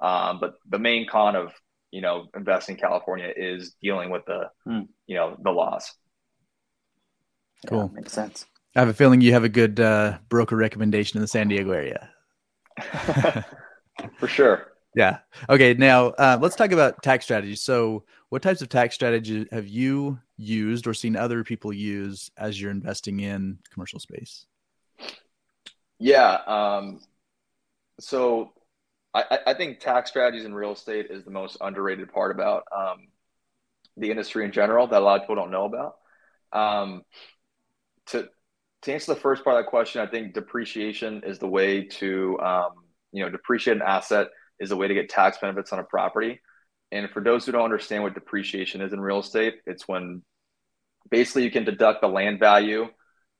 Um, 0.00 0.40
but 0.40 0.54
the 0.68 0.78
main 0.78 1.06
con 1.06 1.36
of 1.36 1.52
you 1.92 2.00
know 2.00 2.26
investing 2.34 2.74
in 2.74 2.80
California 2.80 3.32
is 3.36 3.76
dealing 3.80 4.10
with 4.10 4.24
the 4.26 4.50
mm. 4.66 4.88
you 5.06 5.14
know 5.14 5.36
the 5.42 5.50
laws. 5.50 5.92
Cool, 7.68 7.90
yeah, 7.92 8.00
makes 8.00 8.12
sense. 8.12 8.46
I 8.74 8.80
have 8.80 8.88
a 8.88 8.94
feeling 8.94 9.20
you 9.20 9.32
have 9.32 9.44
a 9.44 9.48
good 9.48 9.78
uh, 9.78 10.18
broker 10.28 10.56
recommendation 10.56 11.18
in 11.18 11.22
the 11.22 11.28
San 11.28 11.48
Diego 11.48 11.70
area. 11.70 12.10
For 14.18 14.28
sure. 14.28 14.72
Yeah. 14.94 15.18
Okay. 15.48 15.74
Now 15.74 16.08
uh, 16.08 16.38
let's 16.40 16.56
talk 16.56 16.72
about 16.72 17.02
tax 17.02 17.24
strategies. 17.24 17.62
So, 17.62 18.04
what 18.30 18.42
types 18.42 18.62
of 18.62 18.68
tax 18.68 18.94
strategies 18.94 19.46
have 19.52 19.66
you 19.66 20.18
used 20.36 20.86
or 20.86 20.94
seen 20.94 21.16
other 21.16 21.44
people 21.44 21.72
use 21.72 22.30
as 22.36 22.60
you're 22.60 22.70
investing 22.70 23.20
in 23.20 23.58
commercial 23.72 24.00
space? 24.00 24.46
Yeah. 25.98 26.38
Um, 26.46 27.00
so, 28.00 28.52
I, 29.14 29.38
I, 29.46 29.54
think 29.54 29.80
tax 29.80 30.10
strategies 30.10 30.44
in 30.44 30.54
real 30.54 30.72
estate 30.72 31.06
is 31.08 31.24
the 31.24 31.30
most 31.30 31.56
underrated 31.62 32.12
part 32.12 32.30
about 32.30 32.64
um, 32.76 33.08
the 33.96 34.10
industry 34.10 34.44
in 34.44 34.52
general 34.52 34.86
that 34.88 35.00
a 35.00 35.04
lot 35.04 35.16
of 35.16 35.22
people 35.22 35.36
don't 35.36 35.50
know 35.50 35.64
about. 35.64 35.94
Um, 36.52 37.02
to 38.08 38.28
to 38.82 38.92
answer 38.92 39.14
the 39.14 39.20
first 39.20 39.42
part 39.42 39.56
of 39.56 39.64
that 39.64 39.70
question, 39.70 40.02
I 40.02 40.06
think 40.06 40.34
depreciation 40.34 41.22
is 41.24 41.38
the 41.38 41.48
way 41.48 41.84
to 41.84 42.38
um, 42.40 42.72
you 43.12 43.24
know 43.24 43.30
depreciate 43.30 43.78
an 43.78 43.82
asset 43.82 44.28
is 44.60 44.70
a 44.70 44.76
way 44.76 44.88
to 44.88 44.94
get 44.94 45.08
tax 45.08 45.38
benefits 45.38 45.72
on 45.72 45.78
a 45.78 45.84
property. 45.84 46.40
And 46.92 47.10
for 47.10 47.22
those 47.22 47.44
who 47.44 47.52
don't 47.52 47.64
understand 47.64 48.02
what 48.02 48.14
depreciation 48.14 48.80
is 48.80 48.92
in 48.92 49.00
real 49.00 49.18
estate, 49.18 49.56
it's 49.66 49.88
when 49.88 50.22
basically 51.10 51.44
you 51.44 51.50
can 51.50 51.64
deduct 51.64 52.00
the 52.00 52.08
land 52.08 52.38
value, 52.38 52.86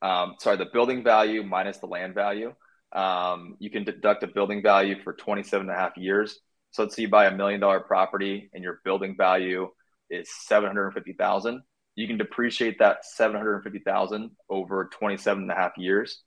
um, 0.02 0.34
sorry, 0.38 0.56
the 0.56 0.66
building 0.72 1.02
value 1.02 1.42
minus 1.42 1.78
the 1.78 1.86
land 1.86 2.14
value. 2.14 2.54
Um, 2.92 3.56
you 3.58 3.70
can 3.70 3.84
deduct 3.84 4.22
a 4.22 4.26
building 4.26 4.62
value 4.62 5.02
for 5.02 5.12
27 5.12 5.68
and 5.68 5.76
a 5.76 5.78
half 5.78 5.96
years. 5.96 6.38
So 6.70 6.82
let's 6.82 6.96
say 6.96 7.02
you 7.02 7.08
buy 7.08 7.26
a 7.26 7.36
million 7.36 7.60
dollar 7.60 7.80
property 7.80 8.50
and 8.52 8.62
your 8.62 8.80
building 8.84 9.16
value 9.16 9.68
is 10.10 10.28
750,000. 10.46 11.62
You 11.94 12.06
can 12.06 12.18
depreciate 12.18 12.78
that 12.78 13.04
750,000 13.04 14.30
over 14.50 14.90
27 14.92 15.42
and 15.42 15.50
a 15.50 15.54
half 15.54 15.72
years. 15.78 16.22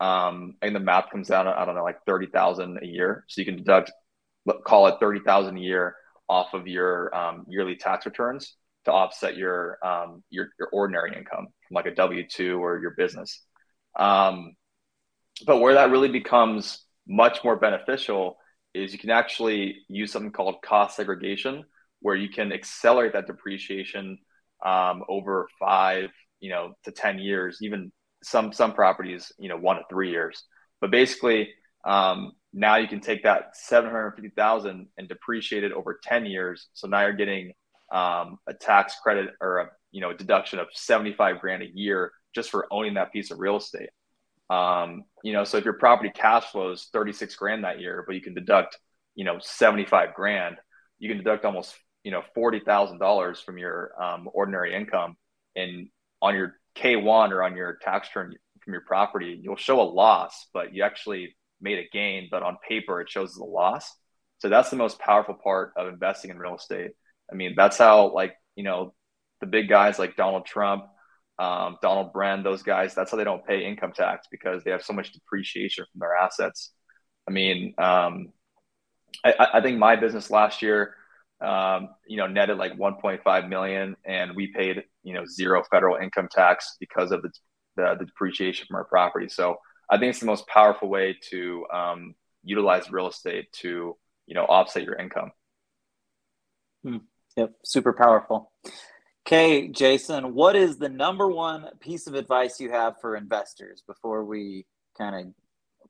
Um, 0.00 0.54
and 0.62 0.74
the 0.74 0.80
math 0.80 1.10
comes 1.10 1.28
down, 1.28 1.48
I 1.48 1.64
don't 1.64 1.74
know, 1.74 1.82
like 1.82 2.04
30,000 2.06 2.78
a 2.82 2.86
year. 2.86 3.24
So 3.28 3.40
you 3.40 3.44
can 3.44 3.56
deduct 3.56 3.90
call 4.64 4.86
it 4.86 4.94
30,000 5.00 5.58
a 5.58 5.60
year 5.60 5.96
off 6.28 6.54
of 6.54 6.66
your 6.66 7.14
um, 7.14 7.44
yearly 7.48 7.76
tax 7.76 8.06
returns 8.06 8.54
to 8.84 8.92
offset 8.92 9.36
your, 9.36 9.78
um, 9.84 10.22
your, 10.30 10.48
your 10.58 10.68
ordinary 10.72 11.14
income 11.16 11.48
like 11.70 11.86
a 11.86 11.94
W-2 11.94 12.58
or 12.58 12.78
your 12.80 12.92
business. 12.92 13.42
Um, 13.98 14.54
but 15.46 15.58
where 15.60 15.74
that 15.74 15.90
really 15.90 16.08
becomes 16.08 16.84
much 17.06 17.42
more 17.44 17.56
beneficial 17.56 18.38
is 18.74 18.92
you 18.92 18.98
can 18.98 19.10
actually 19.10 19.78
use 19.88 20.12
something 20.12 20.32
called 20.32 20.56
cost 20.62 20.96
segregation 20.96 21.64
where 22.00 22.16
you 22.16 22.28
can 22.28 22.52
accelerate 22.52 23.12
that 23.12 23.26
depreciation 23.26 24.18
um, 24.64 25.02
over 25.08 25.48
five, 25.58 26.10
you 26.40 26.50
know, 26.50 26.74
to 26.84 26.92
10 26.92 27.18
years, 27.18 27.58
even 27.62 27.90
some, 28.22 28.52
some 28.52 28.72
properties, 28.72 29.32
you 29.38 29.48
know, 29.48 29.56
one 29.56 29.76
to 29.76 29.82
three 29.88 30.10
years. 30.10 30.44
But 30.80 30.90
basically, 30.90 31.48
um, 31.84 32.32
now 32.52 32.76
you 32.76 32.88
can 32.88 33.00
take 33.00 33.22
that 33.24 33.56
750,000 33.56 34.88
and 34.96 35.08
depreciate 35.08 35.64
it 35.64 35.72
over 35.72 35.98
10 36.02 36.26
years. 36.26 36.68
So 36.72 36.86
now 36.88 37.02
you're 37.02 37.12
getting 37.12 37.52
um, 37.92 38.38
a 38.46 38.54
tax 38.54 38.96
credit 39.02 39.30
or 39.40 39.58
a, 39.58 39.70
you 39.90 40.00
know, 40.00 40.10
a 40.10 40.14
deduction 40.14 40.58
of 40.58 40.68
75 40.72 41.40
grand 41.40 41.62
a 41.62 41.68
year 41.72 42.12
just 42.34 42.50
for 42.50 42.66
owning 42.70 42.94
that 42.94 43.12
piece 43.12 43.30
of 43.30 43.38
real 43.38 43.56
estate. 43.56 43.90
Um, 44.50 45.04
you 45.22 45.32
know, 45.32 45.44
so 45.44 45.58
if 45.58 45.64
your 45.64 45.74
property 45.74 46.10
cash 46.14 46.44
flows 46.44 46.88
36 46.92 47.34
grand 47.36 47.64
that 47.64 47.80
year, 47.80 48.04
but 48.06 48.14
you 48.14 48.20
can 48.20 48.34
deduct, 48.34 48.78
you 49.14 49.24
know, 49.24 49.38
75 49.40 50.14
grand, 50.14 50.56
you 50.98 51.08
can 51.08 51.18
deduct 51.18 51.44
almost, 51.44 51.74
you 52.02 52.10
know, 52.10 52.22
$40,000 52.36 53.44
from 53.44 53.58
your 53.58 53.92
um, 54.02 54.28
ordinary 54.32 54.74
income 54.74 55.16
and 55.56 55.88
on 56.22 56.34
your 56.34 56.54
K1 56.76 57.30
or 57.30 57.42
on 57.42 57.56
your 57.56 57.78
tax 57.82 58.08
return 58.08 58.34
from 58.64 58.72
your 58.72 58.82
property, 58.82 59.38
you'll 59.42 59.56
show 59.56 59.80
a 59.80 59.82
loss, 59.82 60.46
but 60.52 60.74
you 60.74 60.82
actually 60.82 61.36
made 61.60 61.78
a 61.78 61.88
gain, 61.92 62.28
but 62.30 62.42
on 62.42 62.56
paper 62.66 63.00
it 63.00 63.10
shows 63.10 63.30
as 63.30 63.36
a 63.36 63.44
loss. 63.44 63.92
So 64.38 64.48
that's 64.48 64.70
the 64.70 64.76
most 64.76 64.98
powerful 64.98 65.34
part 65.34 65.72
of 65.76 65.88
investing 65.88 66.30
in 66.30 66.38
real 66.38 66.56
estate. 66.56 66.92
I 67.30 67.34
mean, 67.34 67.54
that's 67.56 67.78
how 67.78 68.12
like, 68.12 68.34
you 68.54 68.62
know, 68.62 68.94
the 69.40 69.46
big 69.46 69.68
guys 69.68 69.98
like 69.98 70.16
Donald 70.16 70.46
Trump, 70.46 70.84
um, 71.38 71.76
Donald 71.82 72.12
Bren, 72.12 72.42
those 72.42 72.62
guys, 72.62 72.94
that's 72.94 73.10
how 73.10 73.16
they 73.16 73.24
don't 73.24 73.46
pay 73.46 73.64
income 73.64 73.92
tax 73.92 74.26
because 74.30 74.64
they 74.64 74.70
have 74.70 74.82
so 74.82 74.92
much 74.92 75.12
depreciation 75.12 75.84
from 75.90 76.00
their 76.00 76.16
assets. 76.16 76.72
I 77.28 77.30
mean, 77.30 77.74
um, 77.78 78.32
I, 79.24 79.34
I, 79.54 79.60
think 79.60 79.78
my 79.78 79.96
business 79.96 80.30
last 80.30 80.62
year, 80.62 80.94
um, 81.40 81.90
you 82.06 82.16
know, 82.16 82.26
netted 82.26 82.58
like 82.58 82.76
1.5 82.76 83.48
million 83.48 83.96
and 84.04 84.34
we 84.34 84.48
paid, 84.48 84.82
you 85.04 85.14
know, 85.14 85.24
zero 85.26 85.62
federal 85.70 85.96
income 85.96 86.28
tax 86.30 86.76
because 86.80 87.12
of 87.12 87.22
the, 87.22 87.30
the, 87.76 87.96
the 87.98 88.06
depreciation 88.06 88.66
from 88.66 88.76
our 88.76 88.84
property. 88.84 89.28
So 89.28 89.56
I 89.90 89.98
think 89.98 90.10
it's 90.10 90.20
the 90.20 90.26
most 90.26 90.46
powerful 90.48 90.88
way 90.88 91.16
to 91.30 91.66
um, 91.72 92.14
utilize 92.42 92.90
real 92.90 93.08
estate 93.08 93.52
to 93.52 93.96
you 94.26 94.34
know 94.34 94.44
offset 94.44 94.84
your 94.84 94.94
income. 94.94 95.32
Hmm. 96.84 96.96
Yep, 97.36 97.52
super 97.64 97.92
powerful. 97.92 98.52
Okay, 99.28 99.68
Jason, 99.68 100.32
what 100.32 100.56
is 100.56 100.78
the 100.78 100.88
number 100.88 101.28
one 101.28 101.66
piece 101.80 102.06
of 102.06 102.14
advice 102.14 102.58
you 102.58 102.70
have 102.70 102.98
for 102.98 103.14
investors 103.14 103.82
before 103.86 104.24
we 104.24 104.64
kind 104.96 105.14
of 105.14 105.34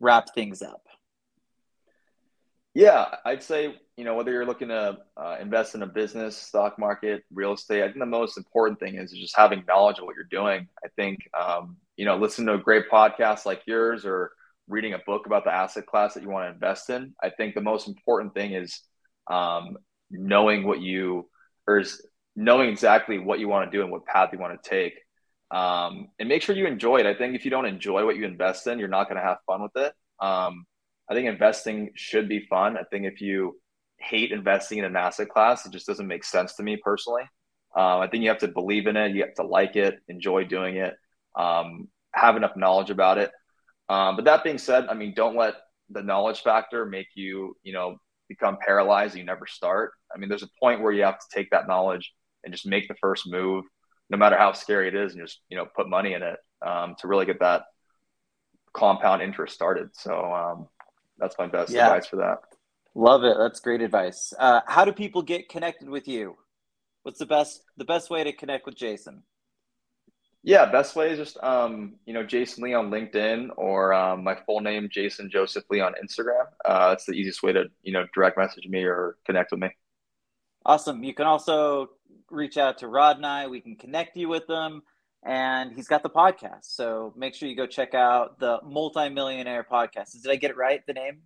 wrap 0.01 0.35
things 0.35 0.61
up? 0.61 0.83
Yeah, 2.75 3.15
I'd 3.25 3.45
say, 3.45 3.77
you 3.97 4.03
know, 4.03 4.17
whether 4.17 4.33
you're 4.33 4.45
looking 4.45 4.67
to 4.71 4.99
uh, 5.17 5.37
invest 5.41 5.77
in 5.77 5.85
a 5.85 5.87
business, 5.87 6.37
stock 6.37 6.81
market, 6.81 7.23
real 7.33 7.53
estate, 7.53 7.85
I 7.85 7.87
think 7.87 8.01
the 8.01 8.07
most 8.07 8.37
important 8.37 8.81
thing 8.81 8.97
is 8.97 9.13
just 9.13 9.37
having 9.37 9.63
knowledge 9.69 10.01
of 10.01 10.07
what 10.07 10.17
you're 10.17 10.25
doing. 10.25 10.67
I 10.85 10.89
think, 10.97 11.21
um, 11.41 11.77
you 11.97 12.07
know, 12.07 12.17
listen 12.17 12.45
to 12.47 12.55
a 12.55 12.59
great 12.59 12.91
podcast 12.91 13.47
like 13.47 13.63
yours 13.67 14.05
or 14.05 14.33
reading 14.67 14.95
a 14.95 15.01
book 15.07 15.27
about 15.27 15.45
the 15.45 15.55
asset 15.55 15.87
class 15.87 16.15
that 16.15 16.25
you 16.25 16.29
want 16.29 16.47
to 16.47 16.55
invest 16.55 16.91
in. 16.91 17.15
I 17.23 17.31
think 17.31 17.55
the 17.55 17.61
most 17.61 17.87
important 17.87 18.35
thing 18.35 18.55
is 18.55 18.81
um, 19.31 19.79
knowing 20.11 20.67
what 20.67 20.81
you, 20.81 21.29
or 21.69 21.79
is 21.79 22.03
knowing 22.39 22.69
exactly 22.69 23.19
what 23.19 23.41
you 23.41 23.49
want 23.49 23.69
to 23.69 23.77
do 23.77 23.83
and 23.83 23.91
what 23.91 24.07
path 24.07 24.31
you 24.33 24.39
want 24.39 24.63
to 24.63 24.71
take. 24.71 24.95
Um, 25.51 26.09
and 26.21 26.29
make 26.29 26.43
sure 26.43 26.55
you 26.55 26.67
enjoy 26.67 26.99
it. 26.99 27.07
I 27.07 27.15
think 27.15 27.35
if 27.35 27.45
you 27.45 27.51
don't 27.51 27.67
enjoy 27.67 28.05
what 28.05 28.17
you 28.17 28.25
invest 28.25 28.67
in, 28.69 28.79
you're 28.79 28.87
not 28.87 29.09
going 29.09 29.17
to 29.17 29.27
have 29.27 29.39
fun 29.45 29.61
with 29.61 29.73
it. 29.75 29.93
Um, 30.21 30.65
I 31.11 31.15
think 31.15 31.27
investing 31.27 31.91
should 31.97 32.29
be 32.29 32.47
fun. 32.49 32.77
I 32.77 32.85
think 32.85 33.07
if 33.07 33.21
you 33.21 33.59
hate 33.99 34.31
investing 34.31 34.79
in 34.79 34.85
an 34.85 34.95
asset 34.95 35.31
class, 35.31 35.67
it 35.67 35.73
just 35.73 35.87
doesn't 35.87 36.07
make 36.07 36.23
sense 36.23 36.55
to 36.55 36.63
me 36.63 36.77
personally. 36.77 37.25
Um, 37.75 38.01
I 38.01 38.07
think 38.07 38.23
you 38.23 38.29
have 38.29 38.39
to 38.39 38.49
believe 38.49 38.87
in 38.87 38.97
it. 38.97 39.17
You 39.17 39.23
have 39.23 39.35
to 39.35 39.43
like 39.43 39.75
it, 39.75 39.99
enjoy 40.07 40.45
doing 40.45 40.77
it, 40.77 40.95
um, 41.37 41.89
have 42.13 42.37
enough 42.37 42.57
knowledge 42.57 42.91
about 42.91 43.19
it. 43.19 43.33
Um, 43.89 44.15
but 44.15 44.27
that 44.27 44.45
being 44.45 44.59
said, 44.59 44.87
I 44.89 44.95
mean, 44.95 45.13
don't 45.13 45.37
let 45.37 45.55
the 45.91 46.03
knowledge 46.03 46.43
factor 46.43 46.87
make 46.87 47.09
you, 47.17 47.57
you 47.65 47.73
know, 47.73 47.97
become 48.29 48.59
paralyzed. 48.65 49.15
And 49.15 49.21
you 49.21 49.27
never 49.27 49.47
start. 49.49 49.93
I 50.15 50.19
mean, 50.19 50.29
there's 50.29 50.45
a 50.45 50.51
point 50.61 50.83
where 50.83 50.93
you 50.93 51.03
have 51.03 51.19
to 51.19 51.27
take 51.35 51.51
that 51.51 51.67
knowledge 51.67 52.13
and 52.45 52.53
just 52.53 52.67
make 52.67 52.89
the 52.89 52.95
first 53.01 53.27
move, 53.27 53.65
no 54.11 54.17
matter 54.17 54.37
how 54.37 54.53
scary 54.53 54.89
it 54.89 54.95
is, 54.95 55.13
and 55.13 55.23
just 55.23 55.41
you 55.49 55.57
know 55.57 55.67
put 55.77 55.89
money 55.89 56.15
in 56.15 56.23
it 56.23 56.39
um, 56.67 56.95
to 57.01 57.09
really 57.09 57.27
get 57.27 57.41
that 57.41 57.65
compound 58.73 59.23
interest 59.23 59.55
started. 59.55 59.91
So 59.95 60.33
um, 60.33 60.69
that's 61.19 61.37
my 61.39 61.47
best 61.47 61.73
yeah. 61.73 61.87
advice 61.87 62.07
for 62.07 62.17
that. 62.17 62.39
Love 62.95 63.25
it. 63.25 63.37
That's 63.39 63.61
great 63.61 63.81
advice. 63.81 64.33
Uh, 64.39 64.61
how 64.67 64.85
do 64.85 64.93
people 64.93 65.23
get 65.23 65.49
connected 65.49 65.89
with 65.89 66.09
you? 66.09 66.37
What's 67.03 67.19
the 67.19 67.27
best 67.27 67.63
the 67.77 67.85
best 67.85 68.11
way 68.11 68.25
to 68.25 68.33
connect 68.33 68.67
with 68.67 68.77
Jason? 68.77 69.23
Yeah, 70.43 70.67
best 70.67 70.95
way 70.97 71.11
is 71.11 71.19
just 71.19 71.37
um, 71.43 71.97
you 72.07 72.15
know 72.15 72.23
Jason 72.23 72.65
Lee 72.65 72.75
on 72.75 72.91
LinkedIn 72.91 73.51
or 73.57 73.93
um, 73.93 74.25
my 74.25 74.37
full 74.47 74.61
name 74.61 74.89
Jason 74.91 75.31
Joseph 75.31 75.65
Lee 75.71 75.81
on 75.81 75.95
Instagram. 76.03 76.47
Uh, 76.65 76.91
that's 76.91 77.05
the 77.05 77.13
easiest 77.13 77.43
way 77.43 77.53
to 77.53 77.65
you 77.83 77.93
know 77.93 78.07
direct 78.15 78.39
message 78.39 78.67
me 78.67 78.83
or 78.83 79.17
connect 79.27 79.51
with 79.51 79.61
me. 79.61 79.69
Awesome. 80.69 81.03
You 81.03 81.15
can 81.15 81.27
also 81.27 81.89
reach 82.31 82.59
out 82.59 82.77
to 82.79 82.89
Rod 82.89 83.17
and 83.17 83.25
I. 83.25 83.47
We 83.47 83.63
can 83.63 83.75
connect 83.75 84.19
you 84.19 84.29
with 84.29 84.47
them, 84.47 84.83
and 85.25 85.73
he's 85.73 85.89
got 85.89 86.03
the 86.03 86.11
podcast. 86.11 86.65
So 86.65 87.15
make 87.17 87.35
sure 87.35 87.49
you 87.49 87.57
go 87.57 87.67
check 87.67 87.95
out 87.95 88.39
the 88.39 88.61
Multimillionaire 88.63 89.65
podcast. 89.65 90.13
Did 90.23 90.31
I 90.31 90.37
get 90.37 90.51
it 90.51 90.59
right? 90.59 90.83
The 90.87 90.93
name? 90.93 91.23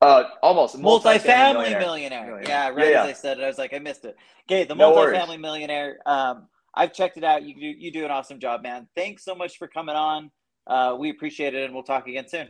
Uh, 0.00 0.24
almost 0.42 0.78
multifamily, 0.78 1.20
multifamily 1.20 1.78
millionaire. 1.78 1.80
millionaire. 2.26 2.42
Yeah, 2.48 2.68
right. 2.70 2.78
Yeah, 2.78 2.90
yeah. 2.90 3.02
As 3.02 3.08
I 3.10 3.12
said 3.12 3.38
it, 3.38 3.44
I 3.44 3.46
was 3.48 3.58
like, 3.58 3.74
I 3.74 3.78
missed 3.80 4.06
it. 4.06 4.16
Okay, 4.50 4.64
the 4.64 4.74
no 4.74 4.92
multifamily 4.92 5.28
worries. 5.28 5.40
millionaire. 5.40 5.98
Um, 6.06 6.48
I've 6.74 6.94
checked 6.94 7.18
it 7.18 7.24
out. 7.24 7.42
You 7.42 7.54
do 7.54 7.66
you 7.66 7.92
do 7.92 8.06
an 8.06 8.10
awesome 8.10 8.40
job, 8.40 8.62
man. 8.62 8.88
Thanks 8.96 9.26
so 9.26 9.34
much 9.34 9.58
for 9.58 9.68
coming 9.68 9.94
on. 9.94 10.30
Uh, 10.66 10.96
we 10.98 11.10
appreciate 11.10 11.54
it, 11.54 11.64
and 11.64 11.74
we'll 11.74 11.82
talk 11.82 12.08
again 12.08 12.26
soon. 12.28 12.48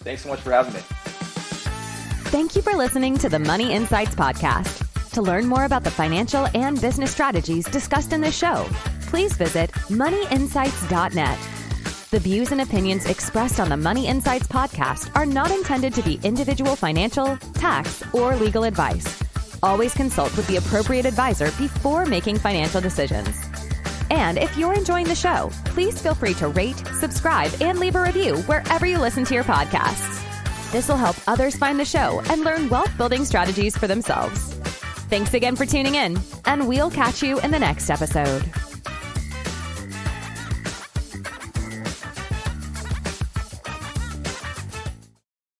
Thanks 0.00 0.22
so 0.22 0.30
much 0.30 0.40
for 0.40 0.52
having 0.52 0.72
me. 0.72 0.80
Thank 2.30 2.56
you 2.56 2.62
for 2.62 2.72
listening 2.72 3.18
to 3.18 3.28
the 3.28 3.38
Money 3.38 3.72
Insights 3.72 4.14
podcast. 4.14 4.83
To 5.14 5.22
learn 5.22 5.46
more 5.46 5.64
about 5.64 5.84
the 5.84 5.92
financial 5.92 6.48
and 6.54 6.80
business 6.80 7.12
strategies 7.12 7.66
discussed 7.66 8.12
in 8.12 8.20
this 8.20 8.36
show, 8.36 8.66
please 9.02 9.32
visit 9.34 9.70
moneyinsights.net. 9.70 11.38
The 12.10 12.18
views 12.18 12.50
and 12.50 12.60
opinions 12.60 13.06
expressed 13.06 13.60
on 13.60 13.68
the 13.68 13.76
Money 13.76 14.08
Insights 14.08 14.48
podcast 14.48 15.14
are 15.14 15.24
not 15.24 15.52
intended 15.52 15.94
to 15.94 16.02
be 16.02 16.18
individual 16.24 16.74
financial, 16.74 17.36
tax, 17.54 18.02
or 18.12 18.34
legal 18.34 18.64
advice. 18.64 19.22
Always 19.62 19.94
consult 19.94 20.36
with 20.36 20.48
the 20.48 20.56
appropriate 20.56 21.06
advisor 21.06 21.52
before 21.58 22.06
making 22.06 22.38
financial 22.38 22.80
decisions. 22.80 23.36
And 24.10 24.36
if 24.36 24.56
you're 24.56 24.74
enjoying 24.74 25.06
the 25.06 25.14
show, 25.14 25.48
please 25.66 26.02
feel 26.02 26.16
free 26.16 26.34
to 26.34 26.48
rate, 26.48 26.82
subscribe, 26.98 27.52
and 27.60 27.78
leave 27.78 27.94
a 27.94 28.02
review 28.02 28.38
wherever 28.48 28.84
you 28.84 28.98
listen 28.98 29.24
to 29.26 29.34
your 29.34 29.44
podcasts. 29.44 30.20
This 30.72 30.88
will 30.88 30.96
help 30.96 31.16
others 31.28 31.54
find 31.56 31.78
the 31.78 31.84
show 31.84 32.20
and 32.30 32.42
learn 32.42 32.68
wealth 32.68 32.90
building 32.98 33.24
strategies 33.24 33.76
for 33.78 33.86
themselves. 33.86 34.54
Thanks 35.08 35.34
again 35.34 35.56
for 35.56 35.66
tuning 35.66 35.94
in, 35.94 36.18
and 36.44 36.66
we'll 36.66 36.90
catch 36.90 37.22
you 37.22 37.38
in 37.40 37.50
the 37.50 37.58
next 37.58 37.90
episode. 37.90 38.42